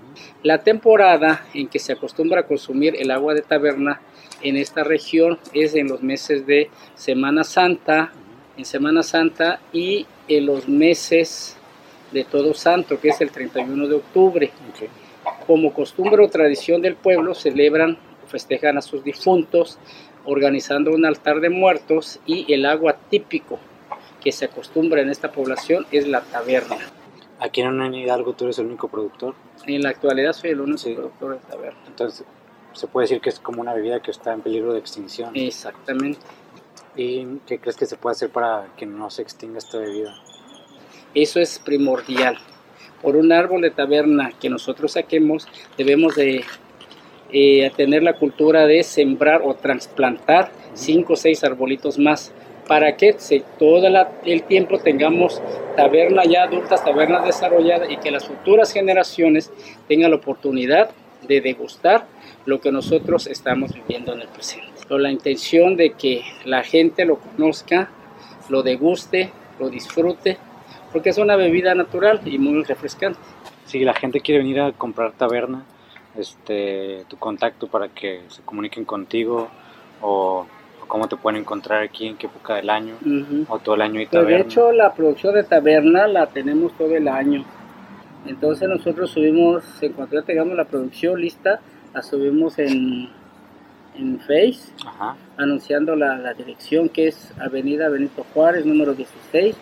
La 0.43 0.59
temporada 0.59 1.45
en 1.55 1.69
que 1.69 1.79
se 1.79 1.93
acostumbra 1.93 2.41
a 2.41 2.47
consumir 2.47 2.95
el 2.99 3.11
agua 3.11 3.35
de 3.35 3.43
taberna 3.43 4.01
en 4.43 4.57
esta 4.57 4.85
región 4.85 5.39
es 5.53 5.75
en 5.75 5.89
los 5.89 6.03
meses 6.03 6.47
de 6.47 6.71
Semana 6.95 7.45
Santa, 7.45 8.13
en 8.57 8.65
Semana 8.65 9.03
Santa 9.03 9.61
y 9.73 10.07
en 10.29 10.47
los 10.47 10.69
meses 10.69 11.57
de 12.13 12.25
Todo 12.25 12.55
Santo, 12.55 12.99
que 13.01 13.09
es 13.09 13.21
el 13.21 13.31
31 13.31 13.87
de 13.87 13.95
octubre. 13.95 14.51
Como 15.47 15.73
costumbre 15.73 16.23
o 16.25 16.29
tradición 16.29 16.81
del 16.81 16.97
pueblo, 16.97 17.35
celebran 17.35 17.99
festejan 18.31 18.79
a 18.79 18.83
sus 18.83 19.05
difuntos 19.05 19.79
organizando 20.25 20.93
un 20.93 21.05
altar 21.05 21.41
de 21.41 21.51
muertos 21.51 22.21
y 22.27 22.53
el 22.53 22.67
agua 22.67 22.97
típico 23.11 23.59
que 24.21 24.33
se 24.33 24.45
acostumbra 24.45 25.01
en 25.01 25.11
esta 25.11 25.33
población 25.33 25.87
es 25.91 26.07
la 26.07 26.21
taberna. 26.21 26.79
Aquí 27.39 27.63
en 27.63 27.95
Hidalgo 27.95 28.35
tú 28.35 28.45
eres 28.45 28.59
el 28.59 28.67
único 28.67 28.89
productor. 28.89 29.35
En 29.67 29.83
la 29.83 29.91
actualidad 29.91 30.35
soy 30.35 30.51
el 30.51 30.61
único 30.61 30.83
productor 30.95 31.41
de 31.41 31.47
taberna. 31.47 31.81
Entonces 31.87 32.25
se 32.73 32.87
puede 32.87 33.05
decir 33.05 33.21
que 33.21 33.31
es 33.31 33.41
como 33.41 33.61
una 33.63 33.75
bebida 33.75 34.01
que 34.01 34.11
está 34.11 34.33
en 34.33 34.43
peligro 34.43 34.73
de 34.73 34.79
extinción. 34.79 35.35
Exactamente. 35.35 36.21
¿Y 36.97 37.25
qué 37.47 37.59
crees 37.59 37.77
que 37.77 37.87
se 37.87 37.97
puede 37.97 38.13
hacer 38.13 38.31
para 38.31 38.67
que 38.77 38.85
no 38.85 39.11
se 39.11 39.23
extinga 39.23 39.59
esta 39.59 39.79
bebida? 39.79 40.15
Eso 41.15 41.41
es 41.41 41.59
primordial. 41.59 42.39
Por 43.01 43.17
un 43.17 43.33
árbol 43.33 43.63
de 43.63 43.71
taberna 43.71 44.33
que 44.39 44.51
nosotros 44.51 44.93
saquemos, 44.93 45.49
debemos 45.79 46.15
de 46.17 46.45
eh, 47.33 47.67
a 47.67 47.71
tener 47.71 48.03
la 48.03 48.15
cultura 48.15 48.67
de 48.67 48.83
sembrar 48.83 49.43
o 49.45 49.55
trasplantar 49.55 50.51
cinco 50.75 51.15
o 51.15 51.17
seis 51.17 51.45
arbolitos 51.45 51.99
más 51.99 52.33
para 52.71 52.97
que 52.97 53.15
se, 53.19 53.43
todo 53.59 53.89
el 54.25 54.43
tiempo 54.45 54.79
tengamos 54.79 55.43
tabernas 55.77 56.29
ya 56.29 56.45
adultas, 56.45 56.85
tabernas 56.85 57.25
desarrolladas 57.25 57.91
y 57.91 57.97
que 57.97 58.13
las 58.13 58.27
futuras 58.27 58.73
generaciones 58.73 59.51
tengan 59.89 60.13
la 60.13 60.19
oportunidad 60.19 60.91
de 61.27 61.41
degustar 61.41 62.07
lo 62.47 62.61
que 62.61 62.71
nosotros 62.71 63.27
estamos 63.27 63.73
viviendo 63.75 64.13
en 64.15 64.23
el 64.23 64.29
presente. 64.29 64.69
Con 64.89 65.03
la 65.03 65.11
intención 65.11 65.77
de 65.77 65.95
que 65.95 66.23
la 66.45 66.63
gente 66.63 67.05
lo 67.05 67.19
conozca, 67.19 67.91
lo 68.49 68.63
deguste, 68.63 69.31
lo 69.59 69.69
disfrute, 69.69 70.39
porque 70.93 71.11
es 71.11 71.19
una 71.19 71.37
bebida 71.37 71.75
natural 71.75 72.21
y 72.25 72.39
muy 72.39 72.63
refrescante. 72.63 73.19
Si 73.67 73.81
la 73.81 73.95
gente 73.95 74.21
quiere 74.21 74.43
venir 74.43 74.61
a 74.61 74.73
comprar 74.73 75.13
taberna, 75.13 75.65
este, 76.17 77.05
tu 77.09 77.17
contacto 77.17 77.67
para 77.69 77.89
que 77.89 78.23
se 78.29 78.43
comuniquen 78.43 78.85
contigo 78.85 79.49
o, 80.01 80.47
cómo 80.91 81.07
te 81.07 81.17
pueden 81.17 81.41
encontrar 81.43 81.83
aquí, 81.85 82.09
en 82.09 82.17
qué 82.17 82.27
época 82.27 82.57
del 82.57 82.69
año 82.69 82.97
o 83.49 83.59
todo 83.61 83.77
el 83.77 83.83
año 83.83 84.01
y 84.01 84.07
taberna. 84.07 84.29
Pues 84.29 84.45
de 84.45 84.51
hecho, 84.51 84.73
la 84.73 84.93
producción 84.93 85.35
de 85.35 85.45
taberna 85.45 86.09
la 86.09 86.27
tenemos 86.27 86.73
todo 86.77 86.95
el 86.97 87.07
año. 87.07 87.45
Entonces 88.27 88.69
nosotros 88.69 89.11
subimos, 89.11 89.63
en 89.81 89.93
cuanto 89.93 90.17
ya 90.17 90.23
tengamos 90.23 90.57
la 90.57 90.65
producción 90.65 91.21
lista, 91.21 91.61
la 91.95 92.03
subimos 92.03 92.59
en, 92.59 93.09
en 93.97 94.19
Face, 94.21 94.73
anunciando 95.37 95.95
la, 95.95 96.19
la, 96.19 96.35
dirección 96.35 96.89
que 96.89 97.09
es 97.09 97.33
Avenida 97.39 97.89
Benito 97.89 98.27
Juárez, 98.35 98.67
número 98.67 98.93
16, 98.93 99.57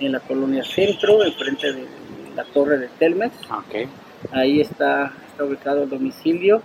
en 0.00 0.12
la 0.12 0.20
colonia 0.20 0.64
Centro, 0.64 1.22
enfrente 1.22 1.72
de 1.72 1.86
la 2.34 2.44
torre 2.44 2.78
de 2.78 2.88
Telmex. 2.98 3.34
Okay. 3.66 3.88
Ahí 4.30 4.60
está 4.60 5.12
está 5.42 5.44
ubicado 5.44 5.82
el 5.82 5.90
domicilio. 5.90 6.62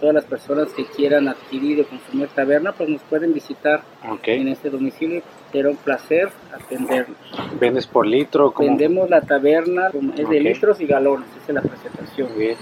Todas 0.00 0.14
las 0.14 0.24
personas 0.26 0.68
que 0.74 0.84
quieran 0.86 1.26
adquirir 1.26 1.80
o 1.80 1.84
consumir 1.88 2.28
taberna, 2.28 2.70
pues 2.70 2.88
nos 2.88 3.02
pueden 3.02 3.34
visitar 3.34 3.82
en 4.26 4.46
este 4.46 4.70
domicilio. 4.70 5.22
Será 5.50 5.70
un 5.70 5.76
placer 5.76 6.28
atendernos. 6.54 7.16
¿Vendes 7.58 7.88
por 7.88 8.06
litro? 8.06 8.54
Vendemos 8.56 9.10
la 9.10 9.22
taberna, 9.22 9.90
es 10.16 10.28
de 10.28 10.40
litros 10.40 10.80
y 10.80 10.86
galones, 10.86 11.26
esa 11.42 11.48
es 11.48 11.54
la 11.54 11.62
presentación. 11.62 12.28
Bien. 12.38 12.56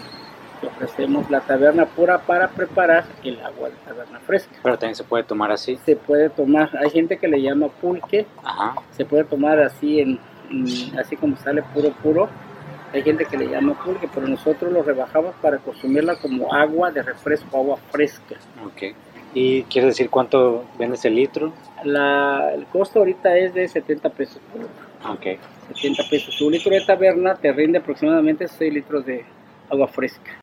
ofrecemos 0.66 1.30
la 1.30 1.40
taberna 1.42 1.84
pura 1.84 2.18
para 2.22 2.48
preparar 2.48 3.04
el 3.22 3.38
agua 3.40 3.68
de 3.68 3.76
taberna 3.84 4.18
fresca. 4.20 4.56
Pero 4.62 4.78
también 4.78 4.96
se 4.96 5.04
puede 5.04 5.24
tomar 5.24 5.52
así. 5.52 5.78
Se 5.84 5.94
puede 5.94 6.30
tomar, 6.30 6.70
hay 6.78 6.88
gente 6.88 7.18
que 7.18 7.28
le 7.28 7.42
llama 7.42 7.68
pulque, 7.68 8.24
Ajá. 8.42 8.76
se 8.96 9.04
puede 9.04 9.24
tomar 9.24 9.60
así 9.60 10.00
en, 10.00 10.18
así 10.98 11.16
como 11.16 11.36
sale 11.36 11.62
puro 11.74 11.90
puro 12.02 12.30
hay 12.92 13.02
gente 13.02 13.24
que 13.24 13.36
le 13.36 13.48
llama 13.48 13.74
pulque, 13.82 14.08
pero 14.12 14.26
nosotros 14.26 14.72
lo 14.72 14.82
rebajamos 14.82 15.34
para 15.42 15.58
consumirla 15.58 16.16
como 16.16 16.52
agua 16.52 16.90
de 16.90 17.02
refresco, 17.02 17.56
agua 17.56 17.78
fresca. 17.90 18.36
Ok. 18.64 18.94
¿Y 19.34 19.64
quieres 19.64 19.90
decir 19.90 20.08
cuánto 20.08 20.64
vendes 20.78 21.04
el 21.04 21.14
litro? 21.14 21.52
La, 21.84 22.52
el 22.54 22.64
costo 22.66 23.00
ahorita 23.00 23.36
es 23.36 23.52
de 23.52 23.68
70 23.68 24.08
pesos 24.10 24.40
por 24.50 24.62
litro. 24.62 25.12
Ok. 25.12 25.38
70 25.74 26.02
pesos. 26.08 26.40
Un 26.40 26.52
litro 26.52 26.70
de 26.70 26.80
taberna 26.86 27.34
te 27.34 27.52
rinde 27.52 27.78
aproximadamente 27.78 28.48
6 28.48 28.72
litros 28.72 29.04
de 29.04 29.24
agua 29.68 29.88
fresca. 29.88 30.40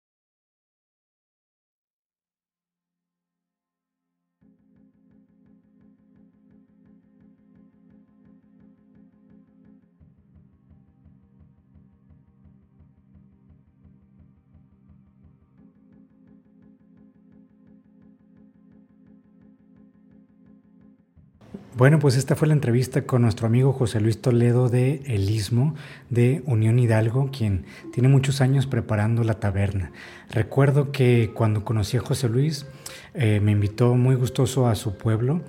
Bueno, 21.75 21.97
pues 21.97 22.17
esta 22.17 22.35
fue 22.35 22.47
la 22.47 22.53
entrevista 22.53 23.01
con 23.01 23.23
nuestro 23.23 23.47
amigo 23.47 23.73
José 23.73 23.99
Luis 23.99 24.21
Toledo 24.21 24.69
de 24.69 25.01
El 25.07 25.27
Istmo 25.27 25.73
de 26.11 26.43
Unión 26.45 26.77
Hidalgo, 26.77 27.31
quien 27.35 27.65
tiene 27.91 28.09
muchos 28.09 28.41
años 28.41 28.67
preparando 28.67 29.23
la 29.23 29.39
taberna. 29.39 29.91
Recuerdo 30.29 30.91
que 30.91 31.31
cuando 31.33 31.65
conocí 31.65 31.97
a 31.97 32.01
José 32.01 32.29
Luis, 32.29 32.67
eh, 33.15 33.39
me 33.41 33.53
invitó 33.53 33.95
muy 33.95 34.13
gustoso 34.13 34.67
a 34.67 34.75
su 34.75 34.99
pueblo 34.99 35.41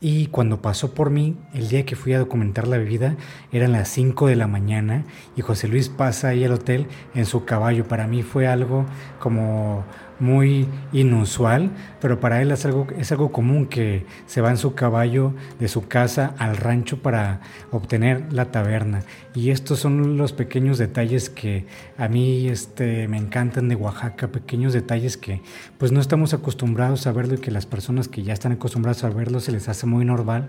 y 0.00 0.26
cuando 0.26 0.62
pasó 0.62 0.94
por 0.94 1.10
mí, 1.10 1.36
el 1.54 1.68
día 1.68 1.84
que 1.84 1.96
fui 1.96 2.12
a 2.12 2.18
documentar 2.18 2.68
la 2.68 2.78
bebida, 2.78 3.16
eran 3.50 3.72
las 3.72 3.88
5 3.88 4.28
de 4.28 4.36
la 4.36 4.46
mañana 4.46 5.04
y 5.34 5.40
José 5.40 5.66
Luis 5.66 5.88
pasa 5.88 6.28
ahí 6.28 6.44
al 6.44 6.52
hotel 6.52 6.86
en 7.16 7.26
su 7.26 7.46
caballo. 7.46 7.88
Para 7.88 8.06
mí 8.06 8.22
fue 8.22 8.46
algo 8.46 8.86
como 9.18 9.84
muy 10.20 10.68
inusual, 10.92 11.70
pero 12.00 12.20
para 12.20 12.40
él 12.40 12.50
es 12.50 12.64
algo, 12.64 12.86
es 12.98 13.10
algo 13.12 13.32
común 13.32 13.66
que 13.66 14.06
se 14.26 14.40
va 14.40 14.50
en 14.50 14.56
su 14.56 14.74
caballo 14.74 15.34
de 15.58 15.68
su 15.68 15.88
casa 15.88 16.34
al 16.38 16.56
rancho 16.56 17.02
para 17.02 17.40
obtener 17.70 18.32
la 18.32 18.50
taberna. 18.50 19.02
Y 19.34 19.50
estos 19.50 19.80
son 19.80 20.16
los 20.16 20.32
pequeños 20.32 20.78
detalles 20.78 21.30
que 21.30 21.66
a 21.98 22.08
mí 22.08 22.48
este, 22.48 23.08
me 23.08 23.16
encantan 23.16 23.68
de 23.68 23.74
Oaxaca, 23.74 24.28
pequeños 24.28 24.72
detalles 24.72 25.16
que 25.16 25.40
pues 25.78 25.92
no 25.92 26.00
estamos 26.00 26.34
acostumbrados 26.34 27.06
a 27.06 27.12
verlo 27.12 27.34
y 27.34 27.38
que 27.38 27.50
las 27.50 27.66
personas 27.66 28.08
que 28.08 28.22
ya 28.22 28.32
están 28.32 28.52
acostumbradas 28.52 29.04
a 29.04 29.10
verlo 29.10 29.40
se 29.40 29.52
les 29.52 29.68
hace 29.68 29.86
muy 29.86 30.04
normal, 30.04 30.48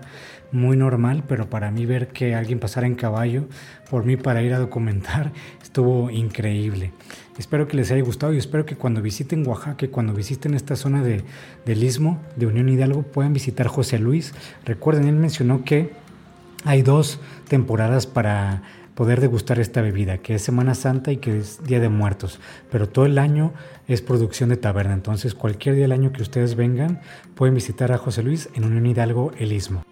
muy 0.52 0.76
normal, 0.76 1.24
pero 1.26 1.50
para 1.50 1.70
mí 1.70 1.86
ver 1.86 2.08
que 2.08 2.34
alguien 2.34 2.60
pasara 2.60 2.86
en 2.86 2.94
caballo 2.94 3.44
por 3.90 4.04
mí 4.04 4.16
para 4.16 4.42
ir 4.42 4.54
a 4.54 4.58
documentar 4.58 5.32
estuvo 5.62 6.10
increíble. 6.10 6.92
Espero 7.38 7.68
que 7.68 7.76
les 7.76 7.90
haya 7.90 8.02
gustado 8.02 8.32
y 8.32 8.38
espero 8.38 8.64
que 8.64 8.76
cuando 8.76 9.02
visiten 9.02 9.46
Oaxaca, 9.46 9.86
cuando 9.88 10.14
visiten 10.14 10.54
esta 10.54 10.74
zona 10.74 11.02
de, 11.02 11.22
del 11.64 11.84
Istmo 11.84 12.20
de 12.36 12.46
Unión 12.46 12.68
Hidalgo, 12.68 13.02
puedan 13.02 13.32
visitar 13.32 13.66
José 13.66 13.98
Luis. 13.98 14.32
Recuerden, 14.64 15.06
él 15.06 15.16
mencionó 15.16 15.64
que 15.64 15.92
hay 16.64 16.82
dos 16.82 17.20
temporadas 17.48 18.06
para 18.06 18.62
poder 18.94 19.20
degustar 19.20 19.60
esta 19.60 19.82
bebida, 19.82 20.18
que 20.18 20.34
es 20.34 20.42
Semana 20.42 20.74
Santa 20.74 21.12
y 21.12 21.18
que 21.18 21.38
es 21.38 21.62
Día 21.62 21.80
de 21.80 21.90
Muertos, 21.90 22.40
pero 22.72 22.88
todo 22.88 23.04
el 23.04 23.18
año 23.18 23.52
es 23.86 24.00
producción 24.00 24.48
de 24.48 24.56
taberna, 24.56 24.94
entonces 24.94 25.34
cualquier 25.34 25.74
día 25.74 25.82
del 25.82 25.92
año 25.92 26.12
que 26.12 26.22
ustedes 26.22 26.54
vengan 26.54 27.00
pueden 27.34 27.54
visitar 27.54 27.92
a 27.92 27.98
José 27.98 28.22
Luis 28.22 28.48
en 28.54 28.64
Unión 28.64 28.86
Hidalgo, 28.86 29.32
el 29.38 29.52
Istmo. 29.52 29.82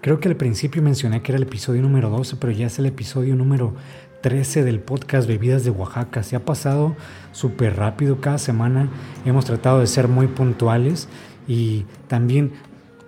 Creo 0.00 0.18
que 0.18 0.28
al 0.28 0.36
principio 0.36 0.82
mencioné 0.82 1.22
que 1.22 1.30
era 1.30 1.36
el 1.36 1.44
episodio 1.44 1.82
número 1.82 2.08
12, 2.08 2.36
pero 2.36 2.52
ya 2.52 2.66
es 2.66 2.78
el 2.78 2.86
episodio 2.86 3.36
número 3.36 3.74
13 4.22 4.62
del 4.62 4.80
podcast 4.80 5.28
Bebidas 5.28 5.64
de 5.64 5.70
Oaxaca. 5.70 6.22
Se 6.22 6.36
ha 6.36 6.44
pasado 6.44 6.96
súper 7.32 7.76
rápido 7.76 8.20
cada 8.20 8.38
semana. 8.38 8.88
Hemos 9.26 9.44
tratado 9.44 9.80
de 9.80 9.86
ser 9.86 10.08
muy 10.08 10.28
puntuales 10.28 11.08
y 11.46 11.84
también 12.06 12.52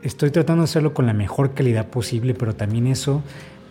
estoy 0.02 0.30
tratando 0.30 0.62
de 0.62 0.64
hacerlo 0.64 0.92
con 0.92 1.06
la 1.06 1.14
mejor 1.14 1.54
calidad 1.54 1.86
posible, 1.86 2.34
pero 2.34 2.54
también 2.54 2.88
eso 2.88 3.22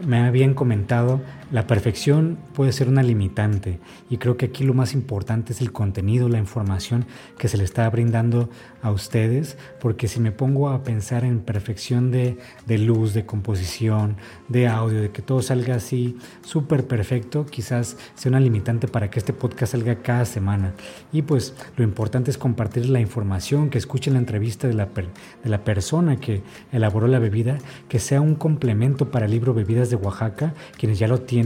me 0.05 0.19
habían 0.19 0.53
comentado, 0.53 1.21
la 1.53 1.67
perfección 1.67 2.39
puede 2.55 2.71
ser 2.71 2.87
una 2.87 3.03
limitante 3.03 3.79
y 4.09 4.17
creo 4.17 4.37
que 4.37 4.47
aquí 4.47 4.63
lo 4.63 4.73
más 4.73 4.95
importante 4.95 5.53
es 5.53 5.61
el 5.61 5.71
contenido, 5.71 6.27
la 6.27 6.39
información 6.39 7.05
que 7.37 7.47
se 7.47 7.57
le 7.57 7.63
está 7.63 7.87
brindando 7.91 8.49
a 8.81 8.89
ustedes, 8.89 9.55
porque 9.79 10.07
si 10.07 10.19
me 10.19 10.31
pongo 10.31 10.69
a 10.69 10.83
pensar 10.83 11.23
en 11.23 11.41
perfección 11.41 12.09
de, 12.09 12.39
de 12.65 12.77
luz, 12.79 13.13
de 13.13 13.27
composición, 13.27 14.17
de 14.49 14.67
audio, 14.67 14.99
de 14.99 15.11
que 15.11 15.21
todo 15.21 15.43
salga 15.43 15.75
así 15.75 16.17
súper 16.41 16.87
perfecto, 16.87 17.45
quizás 17.45 17.97
sea 18.15 18.31
una 18.31 18.39
limitante 18.39 18.87
para 18.87 19.11
que 19.11 19.19
este 19.19 19.31
podcast 19.31 19.73
salga 19.73 20.01
cada 20.01 20.25
semana. 20.25 20.73
Y 21.11 21.21
pues 21.21 21.53
lo 21.77 21.83
importante 21.83 22.31
es 22.31 22.37
compartir 22.39 22.89
la 22.89 22.99
información, 22.99 23.69
que 23.69 23.77
escuchen 23.77 24.13
la 24.13 24.19
entrevista 24.19 24.67
de 24.67 24.73
la, 24.73 24.87
de 24.87 25.49
la 25.49 25.63
persona 25.63 26.15
que 26.15 26.41
elaboró 26.71 27.07
la 27.07 27.19
bebida, 27.19 27.59
que 27.87 27.99
sea 27.99 28.21
un 28.21 28.33
complemento 28.33 29.11
para 29.11 29.27
el 29.27 29.31
libro 29.31 29.53
Bebidas 29.53 29.91
de 29.91 29.97
Oaxaca, 29.97 30.55
quienes 30.79 30.97
ya 30.97 31.07
lo 31.07 31.21
tienen, 31.21 31.42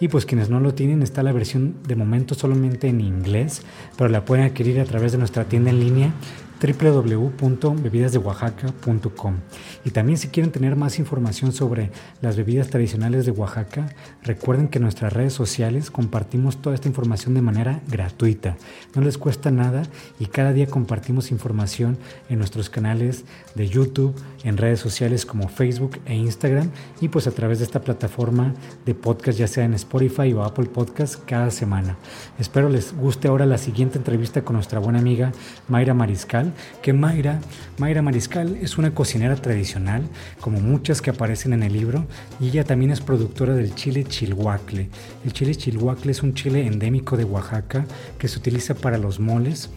y 0.00 0.08
pues 0.08 0.26
quienes 0.26 0.50
no 0.50 0.60
lo 0.60 0.74
tienen, 0.74 1.02
está 1.02 1.22
la 1.22 1.32
versión 1.32 1.74
de 1.86 1.96
momento 1.96 2.34
solamente 2.34 2.88
en 2.88 3.00
inglés, 3.00 3.62
pero 3.96 4.08
la 4.08 4.24
pueden 4.24 4.44
adquirir 4.44 4.80
a 4.80 4.84
través 4.84 5.12
de 5.12 5.18
nuestra 5.18 5.44
tienda 5.44 5.70
en 5.70 5.80
línea 5.80 6.12
www.bebidasdeoaxaca.com. 6.60 9.36
Y 9.84 9.90
también 9.90 10.18
si 10.18 10.28
quieren 10.28 10.52
tener 10.52 10.76
más 10.76 10.98
información 10.98 11.52
sobre 11.52 11.90
las 12.20 12.36
bebidas 12.36 12.68
tradicionales 12.68 13.24
de 13.24 13.32
Oaxaca, 13.32 13.88
recuerden 14.22 14.68
que 14.68 14.78
en 14.78 14.82
nuestras 14.82 15.12
redes 15.12 15.32
sociales 15.32 15.90
compartimos 15.90 16.60
toda 16.60 16.74
esta 16.74 16.88
información 16.88 17.34
de 17.34 17.42
manera 17.42 17.80
gratuita. 17.88 18.56
No 18.94 19.02
les 19.02 19.18
cuesta 19.18 19.50
nada 19.50 19.82
y 20.18 20.26
cada 20.26 20.52
día 20.52 20.66
compartimos 20.66 21.30
información 21.30 21.98
en 22.28 22.38
nuestros 22.38 22.68
canales 22.68 23.24
de 23.54 23.68
YouTube, 23.68 24.14
en 24.44 24.56
redes 24.56 24.80
sociales 24.80 25.24
como 25.24 25.48
Facebook 25.48 26.00
e 26.06 26.14
Instagram 26.14 26.70
y 27.00 27.08
pues 27.08 27.26
a 27.26 27.30
través 27.30 27.58
de 27.58 27.64
esta 27.64 27.80
plataforma 27.80 28.54
de 28.84 28.94
podcast 28.94 29.38
ya 29.38 29.46
sea 29.46 29.64
en 29.64 29.74
Spotify 29.74 30.32
o 30.34 30.44
Apple 30.44 30.66
Podcast 30.66 31.24
cada 31.24 31.50
semana. 31.50 31.96
Espero 32.38 32.68
les 32.68 32.94
guste 32.94 33.28
ahora 33.28 33.46
la 33.46 33.58
siguiente 33.58 33.98
entrevista 33.98 34.42
con 34.42 34.56
nuestra 34.56 34.78
buena 34.78 34.98
amiga 34.98 35.32
Mayra 35.68 35.94
Mariscal 35.94 36.49
que 36.82 36.92
Mayra, 36.92 37.40
Mayra 37.78 38.02
Mariscal 38.02 38.56
es 38.56 38.78
una 38.78 38.94
cocinera 38.94 39.36
tradicional, 39.36 40.02
como 40.40 40.60
muchas 40.60 41.02
que 41.02 41.10
aparecen 41.10 41.52
en 41.52 41.62
el 41.62 41.72
libro, 41.72 42.06
y 42.40 42.48
ella 42.48 42.64
también 42.64 42.90
es 42.90 43.00
productora 43.00 43.54
del 43.54 43.74
chile 43.74 44.04
chilhuacle. 44.04 44.88
El 45.24 45.32
chile 45.32 45.54
chilhuacle 45.54 46.12
es 46.12 46.22
un 46.22 46.34
chile 46.34 46.66
endémico 46.66 47.16
de 47.16 47.24
Oaxaca 47.24 47.84
que 48.18 48.28
se 48.28 48.38
utiliza 48.38 48.74
para 48.74 48.98
los 48.98 49.20
moles 49.20 49.70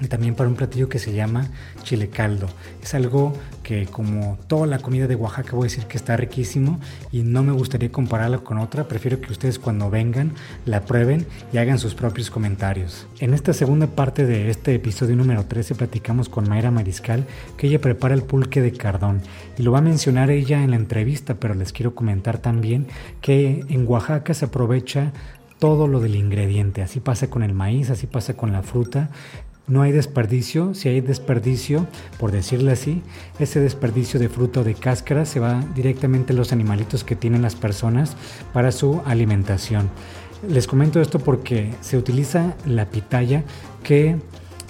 y 0.00 0.06
también 0.06 0.34
para 0.34 0.48
un 0.48 0.56
platillo 0.56 0.88
que 0.88 0.98
se 0.98 1.12
llama 1.12 1.48
chile 1.82 2.08
caldo. 2.08 2.48
Es 2.82 2.94
algo 2.94 3.34
que 3.62 3.86
como 3.86 4.38
toda 4.46 4.66
la 4.66 4.78
comida 4.78 5.06
de 5.06 5.14
Oaxaca 5.14 5.52
voy 5.52 5.66
a 5.66 5.70
decir 5.70 5.84
que 5.84 5.96
está 5.96 6.16
riquísimo 6.16 6.80
y 7.12 7.22
no 7.22 7.42
me 7.42 7.52
gustaría 7.52 7.92
compararlo 7.92 8.42
con 8.42 8.58
otra, 8.58 8.88
prefiero 8.88 9.20
que 9.20 9.32
ustedes 9.32 9.58
cuando 9.58 9.90
vengan 9.90 10.32
la 10.64 10.80
prueben 10.82 11.26
y 11.52 11.58
hagan 11.58 11.78
sus 11.78 11.94
propios 11.94 12.30
comentarios. 12.30 13.06
En 13.18 13.34
esta 13.34 13.52
segunda 13.52 13.86
parte 13.86 14.26
de 14.26 14.50
este 14.50 14.74
episodio 14.74 15.16
número 15.16 15.44
13 15.44 15.74
platicamos 15.74 16.28
con 16.28 16.48
Mayra 16.48 16.70
Mariscal 16.70 17.26
que 17.56 17.66
ella 17.66 17.80
prepara 17.80 18.14
el 18.14 18.22
pulque 18.22 18.62
de 18.62 18.72
cardón 18.72 19.22
y 19.58 19.62
lo 19.62 19.72
va 19.72 19.78
a 19.78 19.82
mencionar 19.82 20.30
ella 20.30 20.62
en 20.62 20.70
la 20.70 20.76
entrevista, 20.76 21.34
pero 21.34 21.54
les 21.54 21.72
quiero 21.72 21.94
comentar 21.94 22.38
también 22.38 22.86
que 23.20 23.64
en 23.68 23.86
Oaxaca 23.86 24.34
se 24.34 24.46
aprovecha 24.46 25.12
todo 25.58 25.86
lo 25.86 26.00
del 26.00 26.16
ingrediente. 26.16 26.82
Así 26.82 27.00
pasa 27.00 27.28
con 27.28 27.42
el 27.42 27.52
maíz, 27.52 27.90
así 27.90 28.06
pasa 28.06 28.34
con 28.34 28.50
la 28.50 28.62
fruta 28.62 29.10
no 29.70 29.82
hay 29.82 29.92
desperdicio, 29.92 30.74
si 30.74 30.88
hay 30.88 31.00
desperdicio, 31.00 31.86
por 32.18 32.32
decirle 32.32 32.72
así, 32.72 33.02
ese 33.38 33.60
desperdicio 33.60 34.18
de 34.18 34.28
fruto 34.28 34.64
de 34.64 34.74
cáscara 34.74 35.24
se 35.24 35.38
va 35.38 35.64
directamente 35.76 36.32
a 36.32 36.36
los 36.36 36.52
animalitos 36.52 37.04
que 37.04 37.14
tienen 37.14 37.40
las 37.40 37.54
personas 37.54 38.16
para 38.52 38.72
su 38.72 39.00
alimentación. 39.06 39.88
Les 40.48 40.66
comento 40.66 41.00
esto 41.00 41.20
porque 41.20 41.72
se 41.82 41.96
utiliza 41.96 42.56
la 42.66 42.86
pitaya 42.86 43.44
que, 43.84 44.16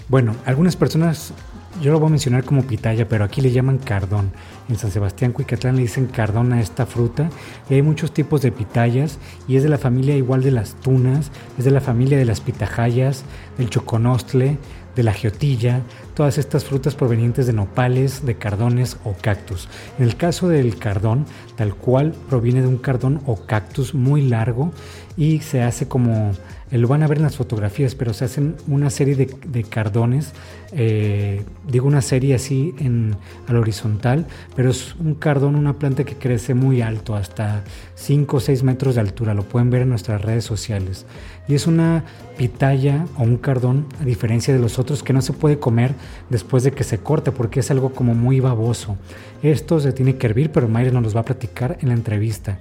bueno, 0.08 0.36
algunas 0.44 0.76
personas, 0.76 1.32
yo 1.80 1.92
lo 1.92 1.98
voy 1.98 2.08
a 2.08 2.10
mencionar 2.10 2.44
como 2.44 2.64
pitaya, 2.64 3.08
pero 3.08 3.24
aquí 3.24 3.40
le 3.40 3.52
llaman 3.52 3.78
cardón. 3.78 4.32
En 4.68 4.76
San 4.76 4.90
Sebastián, 4.90 5.32
Cuicatlán 5.32 5.76
le 5.76 5.82
dicen 5.82 6.06
cardón 6.06 6.52
a 6.52 6.60
esta 6.60 6.86
fruta 6.86 7.28
y 7.68 7.74
hay 7.74 7.82
muchos 7.82 8.12
tipos 8.12 8.42
de 8.42 8.52
pitayas 8.52 9.18
y 9.48 9.56
es 9.56 9.62
de 9.62 9.68
la 9.68 9.78
familia 9.78 10.14
igual 10.14 10.42
de 10.42 10.50
las 10.50 10.74
tunas, 10.74 11.30
es 11.58 11.64
de 11.64 11.70
la 11.70 11.80
familia 11.80 12.18
de 12.18 12.24
las 12.24 12.40
pitahayas, 12.40 13.24
del 13.58 13.70
choconostle, 13.70 14.58
de 14.94 15.02
la 15.02 15.12
geotilla, 15.12 15.80
todas 16.20 16.36
estas 16.36 16.66
frutas 16.66 16.94
provenientes 16.94 17.46
de 17.46 17.54
nopales, 17.54 18.26
de 18.26 18.34
cardones 18.34 18.98
o 19.04 19.14
cactus. 19.14 19.70
En 19.98 20.04
el 20.04 20.16
caso 20.16 20.48
del 20.48 20.76
cardón, 20.76 21.24
tal 21.56 21.74
cual 21.74 22.12
proviene 22.28 22.60
de 22.60 22.66
un 22.66 22.76
cardón 22.76 23.22
o 23.24 23.46
cactus 23.46 23.94
muy 23.94 24.28
largo 24.28 24.70
y 25.16 25.40
se 25.40 25.62
hace 25.62 25.88
como, 25.88 26.32
eh, 26.70 26.76
lo 26.76 26.88
van 26.88 27.02
a 27.02 27.06
ver 27.06 27.16
en 27.16 27.24
las 27.24 27.36
fotografías, 27.36 27.94
pero 27.94 28.12
se 28.12 28.26
hacen 28.26 28.56
una 28.68 28.90
serie 28.90 29.16
de, 29.16 29.64
cardones, 29.64 30.34
eh, 30.72 31.42
digo 31.66 31.86
una 31.86 32.02
serie 32.02 32.34
así 32.34 32.74
en, 32.78 33.16
al 33.48 33.56
horizontal, 33.56 34.26
pero 34.54 34.70
es 34.70 34.94
un 34.96 35.14
cardón, 35.14 35.56
una 35.56 35.78
planta 35.78 36.04
que 36.04 36.16
crece 36.16 36.52
muy 36.52 36.82
alto, 36.82 37.14
hasta 37.14 37.64
5 37.94 38.36
o 38.36 38.40
6 38.40 38.62
metros 38.62 38.94
de 38.94 39.00
altura, 39.00 39.32
lo 39.32 39.44
pueden 39.44 39.70
ver 39.70 39.82
en 39.82 39.88
nuestras 39.88 40.20
redes 40.20 40.44
sociales. 40.44 41.06
Y 41.48 41.54
es 41.54 41.66
una 41.66 42.04
pitaya 42.38 43.06
o 43.18 43.24
un 43.24 43.36
cardón, 43.36 43.86
a 44.00 44.04
diferencia 44.04 44.54
de 44.54 44.60
los 44.60 44.78
otros, 44.78 45.02
que 45.02 45.12
no 45.12 45.20
se 45.20 45.32
puede 45.32 45.58
comer 45.58 45.94
después 46.28 46.62
de 46.62 46.72
que 46.72 46.84
se 46.84 46.98
corte, 46.98 47.32
porque 47.32 47.60
es 47.60 47.70
algo 47.70 47.92
como 47.92 48.14
muy 48.14 48.40
baboso. 48.40 48.96
Esto 49.42 49.80
se 49.80 49.92
tiene 49.92 50.16
que 50.16 50.26
hervir, 50.26 50.50
pero 50.50 50.68
Mayra 50.68 50.92
nos 50.92 51.02
los 51.02 51.16
va 51.16 51.20
a 51.20 51.24
platicar 51.24 51.78
en 51.80 51.88
la 51.88 51.94
entrevista. 51.94 52.58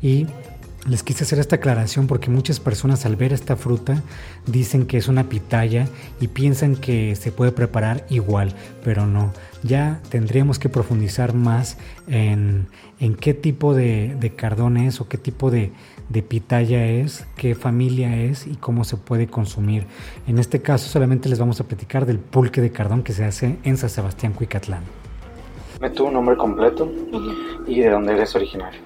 Y 0.00 0.26
les 0.86 1.04
quise 1.04 1.22
hacer 1.22 1.38
esta 1.38 1.56
aclaración 1.56 2.08
porque 2.08 2.28
muchas 2.28 2.58
personas 2.58 3.06
al 3.06 3.14
ver 3.14 3.32
esta 3.32 3.56
fruta 3.56 4.02
dicen 4.46 4.86
que 4.86 4.96
es 4.96 5.06
una 5.06 5.28
pitaya 5.28 5.86
y 6.20 6.28
piensan 6.28 6.74
que 6.74 7.14
se 7.14 7.30
puede 7.30 7.52
preparar 7.52 8.04
igual, 8.10 8.52
pero 8.82 9.06
no. 9.06 9.32
Ya 9.62 10.00
tendríamos 10.08 10.58
que 10.58 10.68
profundizar 10.68 11.34
más 11.34 11.76
en, 12.08 12.66
en 12.98 13.14
qué 13.14 13.32
tipo 13.32 13.74
de, 13.74 14.16
de, 14.18 14.34
cardón 14.34 14.76
es 14.76 15.00
o 15.00 15.08
qué 15.08 15.18
tipo 15.18 15.52
de, 15.52 15.70
de 16.12 16.22
pitaya 16.22 16.84
es, 16.84 17.26
qué 17.36 17.54
familia 17.54 18.16
es 18.16 18.46
y 18.46 18.56
cómo 18.56 18.84
se 18.84 18.96
puede 18.96 19.26
consumir. 19.26 19.86
En 20.26 20.38
este 20.38 20.60
caso 20.60 20.88
solamente 20.88 21.28
les 21.28 21.38
vamos 21.38 21.60
a 21.60 21.64
platicar 21.64 22.04
del 22.06 22.18
pulque 22.18 22.60
de 22.60 22.70
cardón 22.70 23.02
que 23.02 23.12
se 23.12 23.24
hace 23.24 23.58
en 23.64 23.76
San 23.78 23.88
Sebastián, 23.88 24.34
Cuicatlán. 24.34 24.82
¿Me 25.80 25.90
tu 25.90 26.10
nombre 26.10 26.36
completo 26.36 26.88
y 27.66 27.80
de 27.80 27.90
dónde 27.90 28.12
eres 28.12 28.36
originario? 28.36 28.80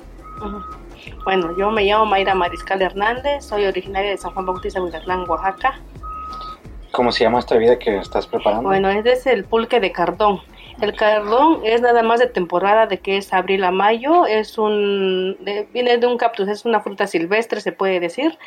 Bueno, 1.25 1.57
yo 1.59 1.71
me 1.71 1.85
llamo 1.85 2.07
Mayra 2.07 2.35
Mariscal 2.35 2.81
Hernández, 2.81 3.45
soy 3.45 3.67
originaria 3.67 4.12
de 4.12 4.17
San 4.17 4.33
Juan 4.33 4.47
Bautista, 4.47 4.81
Huizatlán, 4.81 5.29
Oaxaca. 5.29 5.81
¿Cómo 6.93 7.12
se 7.12 7.25
llama 7.25 7.41
esta 7.41 7.57
vida 7.57 7.79
que 7.79 7.99
estás 7.99 8.27
preparando? 8.27 8.69
Bueno, 8.69 8.89
este 8.89 9.12
es 9.12 9.27
el 9.27 9.45
pulque 9.45 9.81
de 9.81 9.93
cardón. 9.93 10.41
El 10.81 10.95
cardón 10.95 11.61
es 11.65 11.81
nada 11.81 12.03
más 12.03 12.21
de 12.21 12.27
temporada, 12.27 12.87
de 12.87 12.99
que 12.99 13.17
es 13.17 13.33
abril 13.33 13.65
a 13.65 13.71
mayo, 13.71 14.27
es 14.27 14.59
un, 14.59 15.39
viene 15.73 15.97
de 15.97 16.07
un 16.07 16.19
cactus, 16.19 16.49
es 16.49 16.65
una 16.67 16.81
fruta 16.81 17.07
silvestre, 17.07 17.61
se 17.61 17.73
puede 17.73 17.99
decir. 17.99 18.39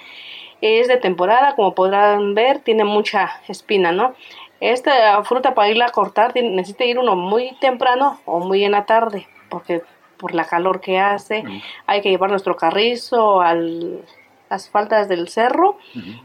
Es 0.61 0.87
de 0.87 0.97
temporada, 0.97 1.55
como 1.55 1.73
podrán 1.73 2.35
ver, 2.35 2.59
tiene 2.59 2.83
mucha 2.83 3.31
espina, 3.47 3.91
¿no? 3.91 4.13
Esta 4.59 5.23
fruta 5.23 5.55
para 5.55 5.69
irla 5.69 5.85
a 5.85 5.91
cortar 5.91 6.35
necesita 6.35 6.83
ir 6.83 6.99
uno 6.99 7.15
muy 7.15 7.55
temprano 7.61 8.19
o 8.25 8.39
muy 8.39 8.63
en 8.63 8.73
la 8.73 8.85
tarde, 8.85 9.27
porque 9.49 9.81
por 10.17 10.35
la 10.35 10.45
calor 10.45 10.81
que 10.81 10.99
hace. 10.99 11.43
Hay 11.87 12.01
que 12.01 12.09
llevar 12.09 12.29
nuestro 12.29 12.55
carrizo 12.57 13.41
a 13.41 13.55
las 13.55 14.69
faldas 14.69 15.07
del 15.07 15.29
cerro. 15.29 15.77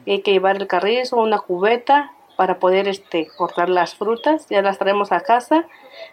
Hay 0.07 0.21
que 0.21 0.33
llevar 0.33 0.57
el 0.57 0.67
carrizo, 0.67 1.17
una 1.17 1.39
cubeta 1.39 2.14
para 2.37 2.59
poder 2.59 2.89
este, 2.89 3.29
cortar 3.37 3.69
las 3.69 3.95
frutas. 3.95 4.47
Ya 4.49 4.63
las 4.63 4.79
traemos 4.79 5.13
a 5.13 5.21
casa, 5.21 5.67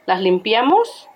las 0.05 0.21
limpiamos. 0.21 1.07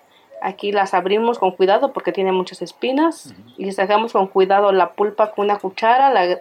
Aquí 0.42 0.72
las 0.72 0.94
abrimos 0.94 1.38
con 1.38 1.52
cuidado 1.52 1.92
porque 1.92 2.12
tiene 2.12 2.32
muchas 2.32 2.60
espinas 2.60 3.34
y 3.56 3.72
sacamos 3.72 4.12
con 4.12 4.26
cuidado 4.26 4.70
la 4.70 4.92
pulpa 4.92 5.32
con 5.32 5.46
una 5.46 5.58
cuchara, 5.58 6.10
la 6.10 6.40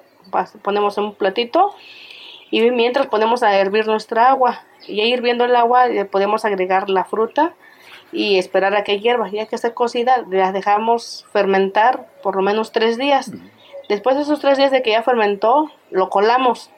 ponemos 0.62 0.98
en 0.98 1.06
un 1.06 1.16
platito 1.16 1.74
y 2.52 2.70
mientras 2.72 3.08
ponemos 3.08 3.42
a 3.42 3.56
hervir 3.58 3.88
nuestra 3.88 4.30
agua 4.30 4.64
y 4.88 5.02
hirviendo 5.02 5.46
el 5.46 5.56
agua 5.56 5.86
podemos 6.12 6.46
agregar 6.46 6.90
la 6.90 7.06
fruta 7.06 7.54
y 8.12 8.38
esperar 8.38 8.76
a 8.76 8.84
que 8.84 9.00
hierva. 9.00 9.30
Ya 9.30 9.46
que 9.46 9.56
esté 9.56 9.74
cocida, 9.74 10.26
la 10.30 10.52
dejamos 10.52 11.26
fermentar 11.32 12.08
por 12.22 12.36
lo 12.36 12.42
menos 12.42 12.72
tres 12.72 12.98
días. 12.98 13.32
Después 13.90 14.16
de 14.16 14.24
esos 14.24 14.40
tres 14.40 14.58
días 14.58 14.72
de 14.72 14.82
que 14.82 14.92
ya 14.92 15.04
fermentó, 15.04 15.72
lo 15.92 16.10
colamos. 16.10 16.72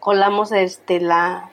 Colamos 0.00 0.52
este, 0.52 1.00
la, 1.00 1.50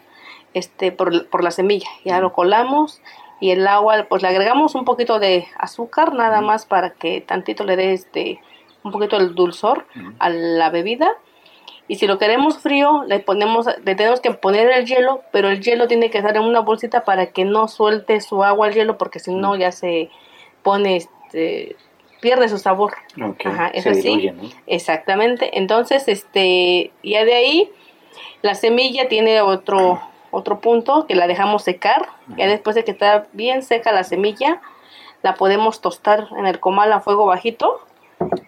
este, 0.54 0.92
por, 0.92 1.30
por 1.30 1.44
la 1.44 1.52
semilla. 1.52 1.90
Ya 2.04 2.20
lo 2.20 2.34
colamos 2.34 3.02
y 3.40 3.52
el 3.52 3.68
agua, 3.68 4.06
pues 4.08 4.22
le 4.22 4.30
agregamos 4.30 4.76
un 4.76 4.86
poquito 4.86 5.20
de 5.20 5.48
azúcar, 5.58 6.14
nada 6.14 6.40
más 6.42 6.66
para 6.66 6.92
que 6.92 7.20
tantito 7.20 7.66
le 7.66 7.76
dé 7.76 7.94
este 7.94 8.40
un 8.84 8.92
poquito 8.92 9.18
el 9.18 9.36
dulzor 9.36 9.86
a 10.20 10.30
la 10.30 10.70
bebida. 10.70 11.12
Y 11.88 11.96
si 11.96 12.08
lo 12.08 12.18
queremos 12.18 12.60
frío, 12.60 13.04
le 13.08 13.20
ponemos, 13.20 13.68
le 13.84 13.96
tenemos 13.96 14.22
que 14.22 14.32
poner 14.32 14.70
el 14.72 14.86
hielo, 14.86 15.22
pero 15.32 15.50
el 15.50 15.62
hielo 15.62 15.88
tiene 15.88 16.10
que 16.10 16.20
estar 16.20 16.36
en 16.36 16.44
una 16.44 16.62
bolsita 16.62 17.04
para 17.04 17.28
que 17.28 17.44
no 17.44 17.68
suelte 17.68 18.22
su 18.22 18.44
agua 18.44 18.68
al 18.68 18.74
hielo, 18.74 18.98
porque 18.98 19.20
si 19.20 19.34
no 19.34 19.56
ya 19.58 19.72
se 19.72 20.10
pone, 20.64 20.96
este, 20.96 21.76
pierde 22.22 22.48
su 22.48 22.58
sabor. 22.58 22.94
Ajá, 23.44 23.68
es 23.68 23.86
así. 23.86 24.32
Exactamente. 24.66 25.58
Entonces, 25.58 26.08
este, 26.08 26.92
ya 27.04 27.26
de 27.26 27.34
ahí, 27.34 27.72
la 28.42 28.56
semilla 28.56 29.08
tiene 29.08 29.42
otro, 29.42 30.02
otro 30.32 30.60
punto 30.60 31.06
que 31.08 31.16
la 31.16 31.28
dejamos 31.28 31.64
secar. 31.64 32.10
Ya 32.38 32.48
después 32.48 32.76
de 32.76 32.84
que 32.84 32.92
está 32.92 33.28
bien 33.34 33.64
seca 33.64 33.92
la 33.92 34.04
semilla, 34.04 34.62
la 35.22 35.36
podemos 35.36 35.82
tostar 35.82 36.28
en 36.38 36.46
el 36.46 36.60
comal 36.60 36.92
a 36.92 37.00
fuego 37.00 37.26
bajito 37.26 37.82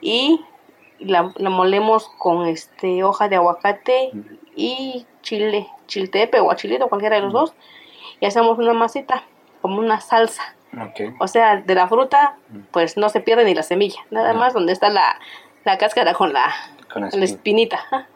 y 0.01 0.41
la, 0.99 1.23
molemos 1.49 2.10
con 2.17 2.47
este 2.47 3.04
hoja 3.04 3.28
de 3.30 3.38
aguacate 3.38 4.12
y 4.56 5.06
chile, 5.21 5.67
chiltepe 5.88 6.39
o 6.39 6.51
achilito, 6.51 6.88
cualquiera 6.88 7.17
de 7.17 7.23
los 7.23 7.34
dos, 7.34 7.54
y 8.19 8.25
hacemos 8.25 8.58
una 8.58 8.73
masita, 8.73 9.23
como 9.62 9.80
una 9.80 9.99
salsa. 10.01 10.56
O 11.19 11.28
sea, 11.28 11.58
de 11.58 11.73
la 11.73 11.88
fruta, 11.88 12.38
pues 12.71 12.97
no 12.97 13.08
se 13.08 13.21
pierde 13.21 13.45
ni 13.45 13.56
la 13.56 13.63
semilla, 13.63 14.01
nada 14.12 14.34
más 14.34 14.54
donde 14.54 14.73
está 14.73 14.89
la, 14.89 15.17
cáscara 15.78 16.13
con 16.13 16.34
la, 16.34 16.54
con 16.91 17.04
la 17.04 17.25
espinita. 17.25 18.08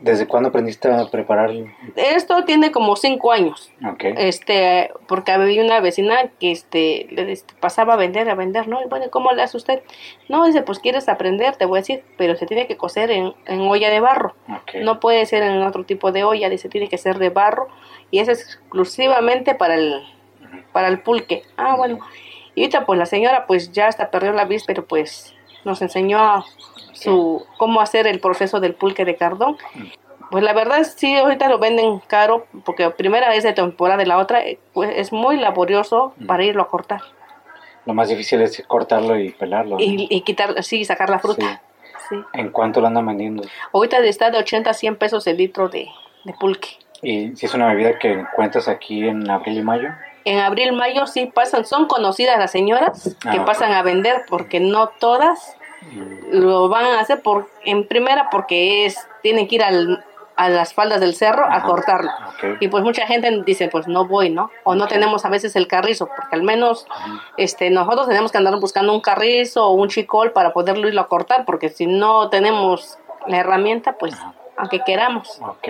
¿Desde 0.00 0.28
cuándo 0.28 0.50
aprendiste 0.50 0.88
a 0.88 1.06
preparar? 1.06 1.50
Esto 1.96 2.44
tiene 2.44 2.70
como 2.70 2.94
cinco 2.94 3.32
años. 3.32 3.72
Okay. 3.94 4.14
Este, 4.16 4.92
porque 5.08 5.32
había 5.32 5.62
una 5.64 5.80
vecina 5.80 6.30
que 6.38 6.52
este, 6.52 7.08
le 7.10 7.36
pasaba 7.58 7.94
a 7.94 7.96
vender, 7.96 8.30
a 8.30 8.36
vender, 8.36 8.68
¿no? 8.68 8.80
Y 8.80 8.88
bueno, 8.88 9.06
¿cómo 9.10 9.32
le 9.32 9.42
hace 9.42 9.56
usted? 9.56 9.82
No, 10.28 10.46
dice, 10.46 10.62
pues 10.62 10.78
quieres 10.78 11.08
aprender, 11.08 11.56
te 11.56 11.64
voy 11.64 11.78
a 11.78 11.80
decir, 11.80 12.04
pero 12.16 12.36
se 12.36 12.46
tiene 12.46 12.68
que 12.68 12.76
cocer 12.76 13.10
en, 13.10 13.34
en 13.46 13.60
olla 13.62 13.90
de 13.90 13.98
barro. 13.98 14.36
No 14.82 15.00
puede 15.00 15.26
ser 15.26 15.42
en 15.42 15.62
otro 15.62 15.84
tipo 15.84 16.12
de 16.12 16.22
olla, 16.22 16.48
dice, 16.48 16.68
tiene 16.68 16.88
que 16.88 16.98
ser 16.98 17.18
de 17.18 17.30
barro. 17.30 17.66
Y 18.12 18.20
es 18.20 18.28
exclusivamente 18.28 19.56
para 19.56 19.74
el, 19.74 20.02
para 20.72 20.88
el 20.88 21.00
pulque. 21.00 21.42
Ah, 21.56 21.74
bueno. 21.76 21.98
Y 22.54 22.62
ahorita 22.62 22.86
pues 22.86 22.98
la 22.98 23.06
señora 23.06 23.46
pues 23.46 23.72
ya 23.72 23.88
hasta 23.88 24.10
perdió 24.10 24.32
la 24.32 24.44
vista, 24.44 24.66
pero 24.68 24.84
pues 24.84 25.34
nos 25.68 25.82
enseñó 25.82 26.44
su 26.92 27.46
cómo 27.56 27.80
hacer 27.80 28.06
el 28.06 28.18
proceso 28.18 28.58
del 28.58 28.74
pulque 28.74 29.04
de 29.04 29.16
cardón. 29.16 29.56
Pues 30.30 30.44
la 30.44 30.52
verdad 30.52 30.82
sí, 30.82 31.16
ahorita 31.16 31.48
lo 31.48 31.58
venden 31.58 32.00
caro 32.00 32.46
porque 32.64 32.90
primera 32.90 33.28
vez 33.28 33.44
de 33.44 33.52
temporada 33.52 34.02
y 34.02 34.06
la 34.06 34.18
otra 34.18 34.44
eh, 34.44 34.58
pues 34.74 34.90
es 34.94 35.12
muy 35.12 35.36
laborioso 35.36 36.12
para 36.26 36.44
irlo 36.44 36.62
a 36.62 36.68
cortar. 36.68 37.00
Lo 37.86 37.94
más 37.94 38.08
difícil 38.08 38.42
es 38.42 38.62
cortarlo 38.66 39.18
y 39.18 39.30
pelarlo. 39.30 39.76
Y, 39.78 40.20
quitar, 40.20 40.62
sí, 40.62 40.84
sacar 40.84 41.08
la 41.08 41.18
fruta. 41.18 41.62
¿En 42.34 42.50
cuánto 42.50 42.80
lo 42.80 42.86
andan 42.88 43.06
vendiendo? 43.06 43.44
Ahorita 43.72 43.98
está 44.00 44.30
de 44.30 44.38
80 44.38 44.70
a 44.70 44.74
100 44.74 44.96
pesos 44.96 45.26
el 45.26 45.38
litro 45.38 45.68
de, 45.68 45.88
de 46.24 46.32
pulque. 46.34 46.68
¿Y 47.00 47.34
si 47.36 47.46
es 47.46 47.54
una 47.54 47.68
bebida 47.68 47.98
que 47.98 48.12
encuentras 48.12 48.68
aquí 48.68 49.06
en 49.06 49.30
abril 49.30 49.58
y 49.58 49.62
mayo? 49.62 49.88
En 50.24 50.40
abril, 50.40 50.72
mayo 50.72 51.06
sí 51.06 51.30
pasan, 51.32 51.64
son 51.64 51.86
conocidas 51.86 52.38
las 52.38 52.50
señoras 52.50 53.16
que 53.22 53.38
ah, 53.38 53.44
pasan 53.46 53.72
a 53.72 53.82
vender 53.82 54.24
porque 54.28 54.60
no 54.60 54.88
todas 54.88 55.56
lo 56.30 56.68
van 56.68 56.84
a 56.86 57.00
hacer 57.00 57.22
por, 57.22 57.48
en 57.64 57.86
primera 57.86 58.28
porque 58.30 58.86
es, 58.86 58.98
tienen 59.22 59.48
que 59.48 59.56
ir 59.56 59.62
al, 59.62 60.04
a 60.38 60.48
las 60.48 60.72
faldas 60.72 61.00
del 61.00 61.16
cerro 61.16 61.44
a 61.50 61.64
cortarlo. 61.64 62.12
Y 62.60 62.68
pues 62.68 62.84
mucha 62.84 63.06
gente 63.08 63.42
dice, 63.44 63.68
pues 63.68 63.88
no 63.88 64.06
voy, 64.06 64.30
¿no? 64.30 64.50
O 64.62 64.76
no 64.76 64.86
tenemos 64.86 65.24
a 65.24 65.30
veces 65.30 65.56
el 65.56 65.66
carrizo, 65.66 66.06
porque 66.06 66.36
al 66.36 66.44
menos 66.44 66.86
este 67.36 67.70
nosotros 67.70 68.06
tenemos 68.06 68.30
que 68.30 68.38
andar 68.38 68.58
buscando 68.60 68.92
un 68.92 69.00
carrizo 69.00 69.66
o 69.66 69.72
un 69.72 69.88
chicol 69.88 70.30
para 70.30 70.52
poderlo 70.52 70.88
ir 70.88 70.96
a 70.96 71.04
cortar, 71.04 71.44
porque 71.44 71.70
si 71.70 71.86
no 71.86 72.30
tenemos 72.30 72.98
la 73.26 73.38
herramienta, 73.38 73.98
pues 73.98 74.14
aunque 74.56 74.80
queramos. 74.84 75.40
Ok. 75.42 75.68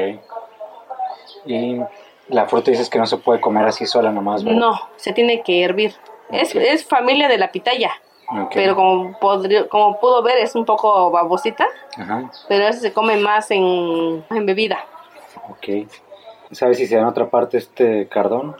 Y 1.47 1.81
la 2.29 2.47
fruta 2.47 2.71
dices 2.71 2.91
que 2.91 2.99
no 2.99 3.07
se 3.07 3.17
puede 3.17 3.41
comer 3.41 3.67
así 3.67 3.87
sola 3.87 4.11
nomás, 4.11 4.45
No, 4.45 4.79
se 4.97 5.15
tiene 5.15 5.43
que 5.43 5.65
hervir. 5.65 5.95
Es, 6.31 6.55
es 6.55 6.85
familia 6.85 7.29
de 7.29 7.39
la 7.39 7.51
pitaya. 7.53 7.93
Pero 8.53 8.77
como, 8.77 9.19
como 9.69 10.01
pudo 10.01 10.23
ver, 10.23 10.39
es 10.39 10.55
un 10.55 10.65
poco 10.65 11.11
babosita. 11.11 11.67
Pero 12.49 12.69
ese 12.69 12.81
se 12.81 12.93
come 12.93 13.17
más 13.17 13.51
en, 13.51 14.25
en 14.31 14.47
bebida. 14.47 14.85
Ok. 15.49 15.89
¿Sabes 16.51 16.79
si 16.79 16.87
se 16.87 16.97
da 16.97 17.03
en 17.03 17.09
otra 17.09 17.29
parte 17.29 17.59
este 17.59 18.07
cardón? 18.09 18.57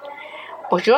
Pues 0.71 0.85
yo, 0.85 0.97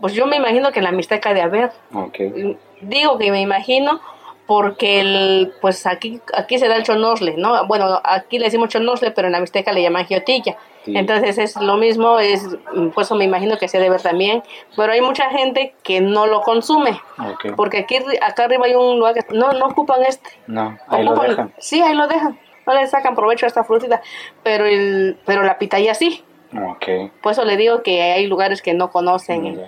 pues 0.00 0.14
yo 0.14 0.26
me 0.26 0.36
imagino 0.36 0.72
que 0.72 0.80
en 0.80 0.84
la 0.84 0.92
Mixteca 0.92 1.32
de 1.34 1.42
haber. 1.42 1.70
Okay. 1.92 2.58
Digo 2.80 3.18
que 3.18 3.30
me 3.30 3.40
imagino 3.40 4.00
porque 4.46 5.00
el, 5.00 5.52
pues 5.60 5.86
aquí, 5.86 6.20
aquí 6.34 6.58
se 6.58 6.66
da 6.66 6.76
el 6.76 6.82
chonosle, 6.82 7.36
¿no? 7.36 7.66
Bueno, 7.66 8.00
aquí 8.02 8.38
le 8.38 8.46
decimos 8.46 8.68
chonosle, 8.68 9.12
pero 9.12 9.28
en 9.28 9.32
la 9.32 9.40
Mixteca 9.40 9.72
le 9.72 9.82
llaman 9.82 10.06
giotilla. 10.06 10.56
Entonces 10.86 11.38
es 11.38 11.56
lo 11.56 11.76
mismo, 11.76 12.18
es 12.18 12.56
pues 12.94 13.06
eso 13.06 13.14
me 13.14 13.24
imagino 13.24 13.58
que 13.58 13.68
se 13.68 13.78
debe 13.78 13.90
ver 13.90 14.02
también, 14.02 14.42
pero 14.76 14.92
hay 14.92 15.00
mucha 15.00 15.28
gente 15.30 15.74
que 15.82 16.00
no 16.00 16.26
lo 16.26 16.40
consume, 16.40 17.00
porque 17.56 17.78
aquí 17.78 17.98
acá 18.22 18.44
arriba 18.44 18.66
hay 18.66 18.74
un 18.74 18.98
lugar 18.98 19.14
que 19.14 19.34
no, 19.34 19.52
no 19.52 19.66
ocupan 19.66 20.02
este. 20.04 20.30
No, 20.46 20.78
ahí 20.88 21.04
lo 21.04 21.14
dejan. 21.14 21.52
Sí, 21.58 21.82
ahí 21.82 21.94
lo 21.94 22.08
dejan, 22.08 22.38
no 22.66 22.74
le 22.74 22.86
sacan 22.86 23.14
provecho 23.14 23.46
a 23.46 23.48
esta 23.48 23.64
frutita, 23.64 24.00
pero 24.42 24.66
el 24.66 25.18
pero 25.26 25.42
la 25.42 25.58
pitaya 25.58 25.94
sí. 25.94 26.24
Okay. 26.76 27.12
Por 27.22 27.32
eso 27.32 27.44
le 27.44 27.56
digo 27.56 27.82
que 27.82 28.02
hay 28.02 28.26
lugares 28.26 28.62
que 28.62 28.74
no 28.74 28.90
conocen. 28.90 29.60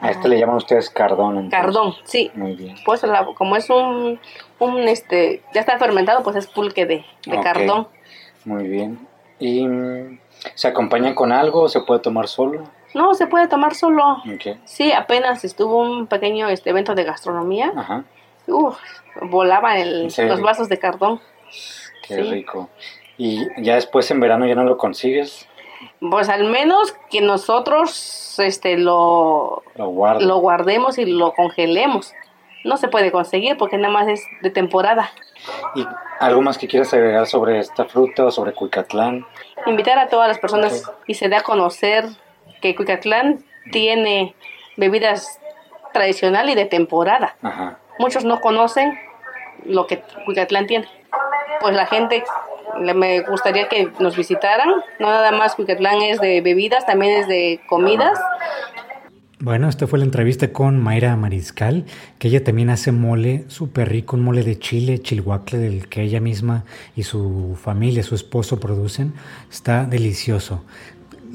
A 0.00 0.10
este 0.10 0.28
le 0.28 0.38
llaman 0.38 0.56
ustedes 0.56 0.90
cardón. 0.90 1.48
Cardón, 1.50 1.94
sí. 2.04 2.30
Muy 2.34 2.54
bien. 2.54 2.76
Pues 2.84 3.02
como 3.34 3.56
es 3.56 3.70
un, 3.70 4.20
un, 4.58 4.78
este, 4.88 5.42
ya 5.54 5.60
está 5.60 5.78
fermentado, 5.78 6.22
pues 6.22 6.36
es 6.36 6.46
pulque 6.46 6.84
de, 6.86 7.04
de 7.26 7.40
cardón. 7.40 7.88
Muy 8.44 8.68
bien. 8.68 9.06
¿Y 9.38 9.66
mm, 9.66 10.18
se 10.54 10.68
acompaña 10.68 11.14
con 11.14 11.32
algo 11.32 11.62
o 11.62 11.68
se 11.68 11.80
puede 11.80 12.00
tomar 12.00 12.28
solo? 12.28 12.64
No, 12.94 13.14
se 13.14 13.26
puede 13.26 13.48
tomar 13.48 13.74
solo. 13.74 14.22
Sí, 14.64 14.92
apenas 14.92 15.44
estuvo 15.44 15.80
un 15.80 16.06
pequeño 16.06 16.48
este 16.48 16.70
evento 16.70 16.94
de 16.94 17.04
gastronomía. 17.04 17.72
Ajá. 17.76 18.04
Uf, 18.46 18.78
volaban 19.22 20.04
los 20.04 20.40
vasos 20.40 20.68
de 20.68 20.78
cardón. 20.78 21.20
Qué 22.06 22.22
rico. 22.22 22.68
¿Y 23.18 23.46
ya 23.62 23.74
después 23.74 24.10
en 24.10 24.20
verano 24.20 24.46
ya 24.46 24.54
no 24.54 24.64
lo 24.64 24.78
consigues? 24.78 25.48
Pues 26.00 26.28
al 26.28 26.44
menos 26.44 26.94
que 27.10 27.20
nosotros 27.20 28.38
este 28.38 28.78
lo, 28.78 29.62
lo 29.76 30.38
guardemos 30.38 30.98
y 30.98 31.06
lo 31.06 31.32
congelemos. 31.32 32.12
No 32.66 32.76
se 32.76 32.88
puede 32.88 33.12
conseguir 33.12 33.56
porque 33.56 33.78
nada 33.78 33.92
más 33.92 34.08
es 34.08 34.22
de 34.42 34.50
temporada. 34.50 35.10
¿Y 35.76 35.86
algo 36.18 36.42
más 36.42 36.58
que 36.58 36.66
quieras 36.66 36.92
agregar 36.92 37.26
sobre 37.26 37.60
esta 37.60 37.84
fruta 37.84 38.24
o 38.24 38.30
sobre 38.30 38.52
Cuicatlán? 38.52 39.24
Invitar 39.66 39.98
a 39.98 40.08
todas 40.08 40.26
las 40.26 40.38
personas 40.38 40.82
y 41.06 41.14
se 41.14 41.28
dé 41.28 41.36
a 41.36 41.42
conocer 41.42 42.06
que 42.60 42.74
Cuicatlán 42.74 43.44
tiene 43.70 44.34
bebidas 44.76 45.40
tradicional 45.92 46.50
y 46.50 46.54
de 46.56 46.64
temporada. 46.64 47.36
Muchos 47.98 48.24
no 48.24 48.40
conocen 48.40 48.98
lo 49.64 49.86
que 49.86 50.02
Cuicatlán 50.24 50.66
tiene. 50.66 50.88
Pues 51.60 51.74
la 51.74 51.86
gente 51.86 52.24
me 52.74 53.20
gustaría 53.20 53.68
que 53.68 53.90
nos 54.00 54.16
visitaran. 54.16 54.68
No 54.98 55.08
nada 55.08 55.30
más 55.30 55.54
Cuicatlán 55.54 56.02
es 56.02 56.20
de 56.20 56.40
bebidas, 56.40 56.84
también 56.84 57.16
es 57.20 57.28
de 57.28 57.60
comidas. 57.68 58.18
Bueno, 59.38 59.68
esta 59.68 59.86
fue 59.86 59.98
la 59.98 60.06
entrevista 60.06 60.50
con 60.50 60.82
Mayra 60.82 61.14
Mariscal, 61.14 61.84
que 62.18 62.28
ella 62.28 62.42
también 62.42 62.70
hace 62.70 62.90
mole 62.90 63.44
súper 63.48 63.90
rico, 63.90 64.16
un 64.16 64.22
mole 64.22 64.42
de 64.42 64.58
chile, 64.58 64.98
chilhuacle, 64.98 65.58
del 65.58 65.88
que 65.88 66.00
ella 66.00 66.20
misma 66.20 66.64
y 66.96 67.02
su 67.02 67.54
familia, 67.62 68.02
su 68.02 68.14
esposo 68.14 68.58
producen. 68.58 69.12
Está 69.50 69.84
delicioso. 69.84 70.64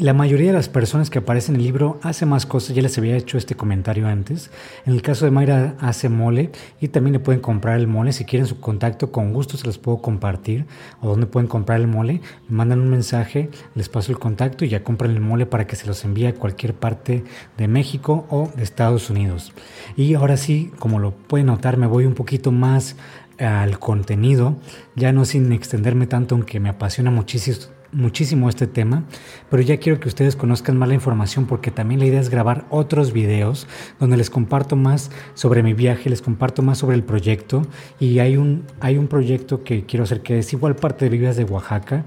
La 0.02 0.14
mayoría 0.14 0.48
de 0.48 0.54
las 0.54 0.68
personas 0.68 1.12
que 1.12 1.20
aparecen 1.20 1.54
en 1.54 1.62
el 1.62 1.68
libro 1.68 2.00
hace 2.02 2.26
más 2.26 2.48
cosas, 2.48 2.76
ya 2.76 2.82
les 2.82 2.98
había 2.98 3.16
hecho 3.16 3.38
este 3.38 3.54
comentario 3.54 4.08
antes. 4.08 4.50
En 4.88 4.94
el 4.94 5.04
caso 5.04 5.26
de 5.26 5.32
Mayra 5.32 5.76
hace 5.80 6.10
mole 6.10 6.50
y 6.80 6.88
también 6.88 7.14
le 7.14 7.20
pueden 7.20 7.40
comprar 7.40 7.80
el 7.80 7.86
mole. 7.86 8.12
Si 8.12 8.26
quieren 8.26 8.48
su 8.48 8.60
contacto, 8.60 9.12
con 9.12 9.32
gusto 9.32 9.58
se 9.58 9.68
los 9.68 9.78
puedo 9.78 10.02
compartir. 10.02 10.66
O 11.02 11.10
dónde 11.10 11.28
pueden 11.28 11.48
comprar 11.48 11.80
el 11.80 11.86
mole, 11.86 12.22
me 12.50 12.58
mandan 12.58 12.80
un 12.80 12.90
mensaje, 12.90 13.52
les 13.76 13.90
paso 13.90 14.12
el 14.12 14.18
contacto 14.18 14.66
y 14.66 14.70
ya 14.70 14.84
compran 14.84 15.12
el 15.12 15.22
mole 15.22 15.46
para 15.46 15.68
que 15.68 15.76
se 15.76 15.86
los 15.86 16.04
envíe 16.04 16.26
a 16.26 16.34
cualquier 16.34 16.74
parte 16.74 17.24
de 17.60 17.68
México 17.68 18.26
o 18.32 18.50
de 18.56 18.64
Estados 18.64 19.12
Unidos. 19.12 19.54
Y 19.96 20.16
ahora 20.16 20.36
sí, 20.36 20.72
como 20.80 20.98
lo 20.98 21.12
pueden 21.12 21.46
notar, 21.46 21.78
me 21.78 21.86
voy 21.86 22.08
un 22.08 22.16
poquito 22.16 22.52
más 22.52 22.96
al 23.38 23.78
contenido, 23.78 24.56
ya 24.96 25.12
no 25.12 25.26
sin 25.26 25.52
extenderme 25.52 26.08
tanto, 26.08 26.34
aunque 26.34 26.60
me 26.60 26.70
apasiona 26.70 27.12
muchísimo 27.12 27.81
muchísimo 27.94 28.50
este 28.50 28.68
tema, 28.68 29.04
pero 29.50 29.62
ya 29.62 29.78
quiero 29.78 30.00
que 30.00 30.08
ustedes 30.08 30.36
conozcan 30.36 30.78
más 30.78 30.90
la 30.90 30.96
información 30.96 31.46
porque 31.46 31.72
también 31.72 32.00
la 32.00 32.06
idea 32.06 32.20
es 32.20 32.30
grabar 32.30 32.66
otros 32.70 33.12
videos 33.14 33.68
donde 34.00 34.18
les 34.18 34.30
comparto 34.30 34.76
más 34.76 35.12
sobre 35.34 35.64
mi 35.64 35.74
viaje, 35.74 36.10
les 36.10 36.22
comparto 36.22 36.62
más 36.62 36.78
sobre 36.78 36.96
el 36.96 37.04
proyecto. 37.04 37.64
Y 38.00 38.20
hay 38.20 38.38
un, 38.38 38.64
hay 38.80 38.98
un 38.98 39.08
proyecto 39.08 39.64
que 39.64 39.86
quiero 39.86 40.04
hacer 40.04 40.22
que 40.22 40.40
es 40.40 40.54
igual 40.54 40.76
parte 40.76 41.06
de 41.06 41.10
Vividas 41.10 41.36
de 41.36 41.44
Oaxaca, 41.44 42.06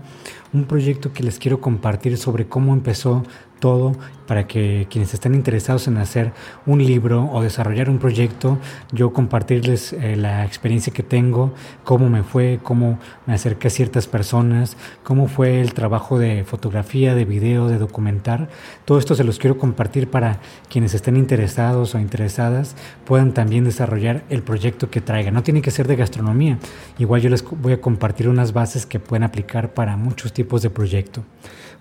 un 0.52 0.64
proyecto 0.64 1.12
que 1.12 1.22
les 1.22 1.38
quiero 1.38 1.60
compartir 1.60 2.16
sobre 2.16 2.46
cómo 2.46 2.72
empezó 2.72 3.24
todo 3.58 3.96
para 4.26 4.46
que 4.46 4.86
quienes 4.90 5.14
estén 5.14 5.34
interesados 5.34 5.88
en 5.88 5.98
hacer 5.98 6.32
un 6.66 6.84
libro 6.84 7.28
o 7.32 7.42
desarrollar 7.42 7.90
un 7.90 7.98
proyecto, 7.98 8.58
yo 8.92 9.12
compartirles 9.12 9.92
eh, 9.92 10.16
la 10.16 10.44
experiencia 10.44 10.92
que 10.92 11.02
tengo, 11.02 11.52
cómo 11.84 12.08
me 12.08 12.22
fue, 12.22 12.60
cómo 12.62 12.98
me 13.26 13.34
acerqué 13.34 13.68
a 13.68 13.70
ciertas 13.70 14.06
personas, 14.06 14.76
cómo 15.02 15.28
fue 15.28 15.60
el 15.60 15.74
trabajo 15.74 16.18
de 16.18 16.44
fotografía, 16.44 17.14
de 17.14 17.24
video, 17.24 17.68
de 17.68 17.78
documentar. 17.78 18.48
Todo 18.84 18.98
esto 18.98 19.14
se 19.14 19.24
los 19.24 19.38
quiero 19.38 19.58
compartir 19.58 20.08
para 20.08 20.38
quienes 20.68 20.94
estén 20.94 21.16
interesados 21.16 21.94
o 21.94 21.98
interesadas 21.98 22.76
puedan 23.04 23.34
también 23.34 23.64
desarrollar 23.64 24.24
el 24.30 24.42
proyecto 24.42 24.90
que 24.90 25.00
traigan. 25.00 25.34
No 25.34 25.42
tiene 25.42 25.62
que 25.62 25.70
ser 25.70 25.88
de 25.88 25.96
gastronomía. 25.96 26.58
Igual 26.98 27.20
yo 27.20 27.30
les 27.30 27.44
voy 27.44 27.72
a 27.72 27.80
compartir 27.80 28.28
unas 28.28 28.52
bases 28.52 28.86
que 28.86 29.00
pueden 29.00 29.24
aplicar 29.24 29.74
para 29.74 29.96
muchos 29.96 30.32
tipos 30.32 30.62
de 30.62 30.70
proyecto. 30.70 31.24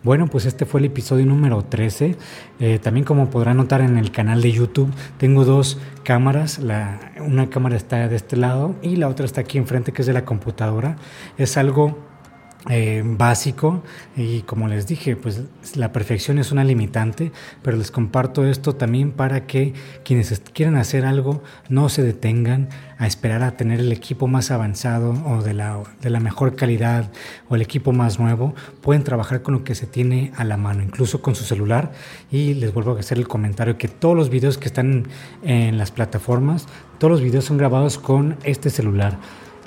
Bueno, 0.03 0.27
pues 0.27 0.45
este 0.45 0.65
fue 0.65 0.81
el 0.81 0.87
episodio 0.87 1.25
número 1.25 1.63
13. 1.63 2.17
Eh, 2.59 2.79
también 2.79 3.05
como 3.05 3.29
podrán 3.29 3.57
notar 3.57 3.81
en 3.81 3.97
el 3.97 4.11
canal 4.11 4.41
de 4.41 4.51
YouTube, 4.51 4.91
tengo 5.17 5.45
dos 5.45 5.79
cámaras. 6.03 6.59
La, 6.59 7.13
una 7.19 7.49
cámara 7.49 7.75
está 7.75 8.07
de 8.07 8.15
este 8.15 8.37
lado 8.37 8.75
y 8.81 8.95
la 8.95 9.07
otra 9.07 9.25
está 9.25 9.41
aquí 9.41 9.57
enfrente, 9.57 9.91
que 9.91 10.01
es 10.01 10.05
de 10.07 10.13
la 10.13 10.25
computadora. 10.25 10.97
Es 11.37 11.57
algo 11.57 11.97
eh, 12.69 13.03
básico. 13.05 13.83
Y 14.15 14.41
como 14.43 14.69
les 14.69 14.87
dije, 14.87 15.17
pues 15.17 15.41
la 15.75 15.91
perfección 15.91 16.39
es 16.39 16.51
una 16.53 16.63
limitante, 16.63 17.33
pero 17.61 17.75
les 17.75 17.91
comparto 17.91 18.45
esto 18.45 18.75
también 18.75 19.11
para 19.11 19.45
que 19.45 19.73
quienes 20.05 20.41
quieran 20.53 20.77
hacer 20.77 21.05
algo 21.05 21.43
no 21.67 21.89
se 21.89 22.03
detengan 22.03 22.69
a 22.97 23.05
esperar 23.05 23.43
a 23.43 23.57
tener 23.57 23.81
el 23.81 23.91
equipo 23.91 24.27
más 24.27 24.49
avanzado 24.49 25.11
o 25.25 25.41
de 25.41 25.53
la, 25.53 25.83
de 26.01 26.09
la 26.09 26.21
mejor 26.21 26.55
calidad 26.55 27.11
o 27.49 27.55
el 27.55 27.61
equipo 27.61 27.91
más 27.91 28.17
nuevo, 28.17 28.55
pueden 28.81 29.03
trabajar 29.03 29.41
con 29.41 29.55
lo 29.55 29.63
que 29.65 29.75
se 29.75 29.85
tiene 29.85 30.31
a 30.37 30.45
la 30.45 30.55
mano, 30.55 30.83
incluso 30.83 31.21
con 31.21 31.35
su 31.35 31.43
celular. 31.43 31.91
Y 32.31 32.53
les 32.53 32.73
vuelvo 32.73 32.95
a 32.95 32.99
hacer 32.99 33.17
el 33.17 33.27
comentario 33.27 33.77
que 33.77 33.89
todos 33.89 34.15
los 34.15 34.29
videos 34.29 34.57
que 34.57 34.67
están 34.67 35.07
en 35.43 35.77
las 35.77 35.91
plataformas, 35.91 36.67
todos 36.97 37.11
los 37.11 37.21
videos 37.21 37.43
son 37.43 37.57
grabados 37.57 37.97
con 37.97 38.37
este 38.43 38.69
celular. 38.69 39.17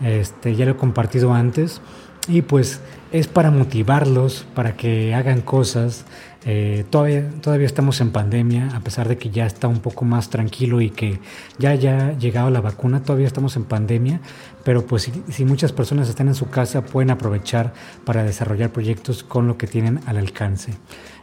Este, 0.02 0.54
ya 0.54 0.64
lo 0.66 0.72
he 0.72 0.76
compartido 0.76 1.32
antes 1.32 1.80
y 2.28 2.42
pues 2.42 2.80
es 3.12 3.28
para 3.28 3.50
motivarlos, 3.50 4.46
para 4.54 4.76
que 4.76 5.14
hagan 5.14 5.40
cosas. 5.40 6.04
Eh, 6.48 6.85
todavía, 6.90 7.28
todavía 7.40 7.66
estamos 7.66 8.00
en 8.00 8.12
pandemia, 8.12 8.68
a 8.76 8.80
pesar 8.80 9.09
de 9.09 9.18
que 9.18 9.30
ya 9.30 9.46
está 9.46 9.66
un 9.66 9.80
poco 9.80 10.04
más 10.04 10.30
tranquilo 10.30 10.80
y 10.80 10.90
que 10.90 11.18
ya 11.59 11.70
haya 11.70 12.16
llegado 12.16 12.50
la 12.50 12.61
vacuna, 12.61 13.02
todavía 13.02 13.26
estamos 13.26 13.56
en 13.56 13.64
pandemia, 13.64 14.20
pero 14.62 14.87
pues 14.87 15.11
si, 15.28 15.44
muchas 15.44 15.72
personas 15.72 16.09
están 16.09 16.28
en 16.28 16.37
su 16.37 16.48
casa 16.48 16.85
pueden 16.85 17.11
aprovechar 17.11 17.74
para 18.04 18.22
desarrollar 18.22 18.70
proyectos 18.70 19.24
con 19.24 19.48
lo 19.48 19.59
que 19.59 19.66
tienen 19.66 20.00
al 20.06 20.18
alcance. 20.18 20.74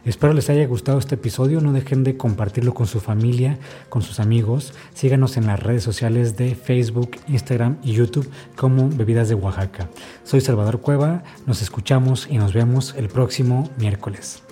Espero 0.04 0.34
les 0.34 0.50
haya 0.50 0.66
gustado 0.66 0.98
este 0.98 1.14
episodio, 1.14 1.62
no 1.62 1.72
dejen 1.72 2.04
de 2.04 2.18
compartirlo 2.18 2.74
con 2.74 2.86
su 2.86 3.00
familia, 3.00 3.58
con 3.88 4.02
sus 4.02 4.20
amigos, 4.20 4.74
síganos 4.92 5.38
en 5.38 5.46
las 5.46 5.58
redes 5.58 5.82
sociales 5.82 6.36
de 6.36 6.54
Facebook, 6.54 7.12
Instagram 7.28 7.78
y 7.82 7.92
YouTube 7.92 8.30
como 8.56 8.90
Bebidas 8.90 9.30
de 9.30 9.36
Oaxaca. 9.36 9.88
Soy 10.22 10.42
Salvador 10.42 10.82
Cueva, 10.82 11.22
nos 11.46 11.62
escuchamos 11.62 12.28
y 12.30 12.36
nos 12.36 12.52
vemos 12.52 12.94
el 12.98 13.08
próximo 13.08 13.70
miércoles. 13.78 14.42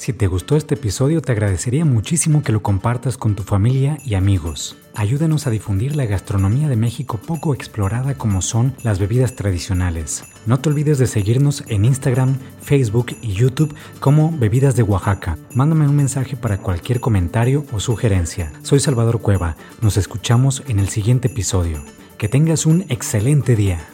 Si 0.00 0.14
te 0.14 0.28
gustó 0.28 0.56
este 0.56 0.76
episodio, 0.76 1.20
te 1.20 1.32
agradecería 1.32 1.84
muchísimo 1.84 2.42
que 2.42 2.52
lo 2.52 2.62
compartas 2.62 3.18
con 3.18 3.34
tu 3.34 3.42
familia 3.42 3.98
y 4.02 4.14
amigos. 4.14 4.78
Ayúdanos 4.94 5.46
a 5.46 5.50
difundir 5.50 5.94
la 5.94 6.06
gastronomía 6.06 6.70
de 6.70 6.76
México 6.76 7.18
poco 7.18 7.52
explorada 7.52 8.14
como 8.14 8.40
son 8.40 8.74
las 8.82 8.98
bebidas 8.98 9.36
tradicionales. 9.36 10.24
No 10.46 10.58
te 10.58 10.70
olvides 10.70 10.96
de 10.96 11.06
seguirnos 11.06 11.64
en 11.68 11.84
Instagram, 11.84 12.38
Facebook 12.62 13.14
y 13.20 13.34
YouTube 13.34 13.74
como 14.00 14.34
Bebidas 14.34 14.74
de 14.74 14.84
Oaxaca. 14.84 15.36
Mándame 15.52 15.86
un 15.86 15.96
mensaje 15.96 16.34
para 16.34 16.56
cualquier 16.56 17.00
comentario 17.00 17.66
o 17.70 17.78
sugerencia. 17.78 18.54
Soy 18.62 18.80
Salvador 18.80 19.20
Cueva. 19.20 19.58
Nos 19.82 19.98
escuchamos 19.98 20.62
en 20.66 20.78
el 20.78 20.88
siguiente 20.88 21.28
episodio. 21.28 21.82
Que 22.16 22.30
tengas 22.30 22.64
un 22.64 22.86
excelente 22.88 23.54
día. 23.54 23.86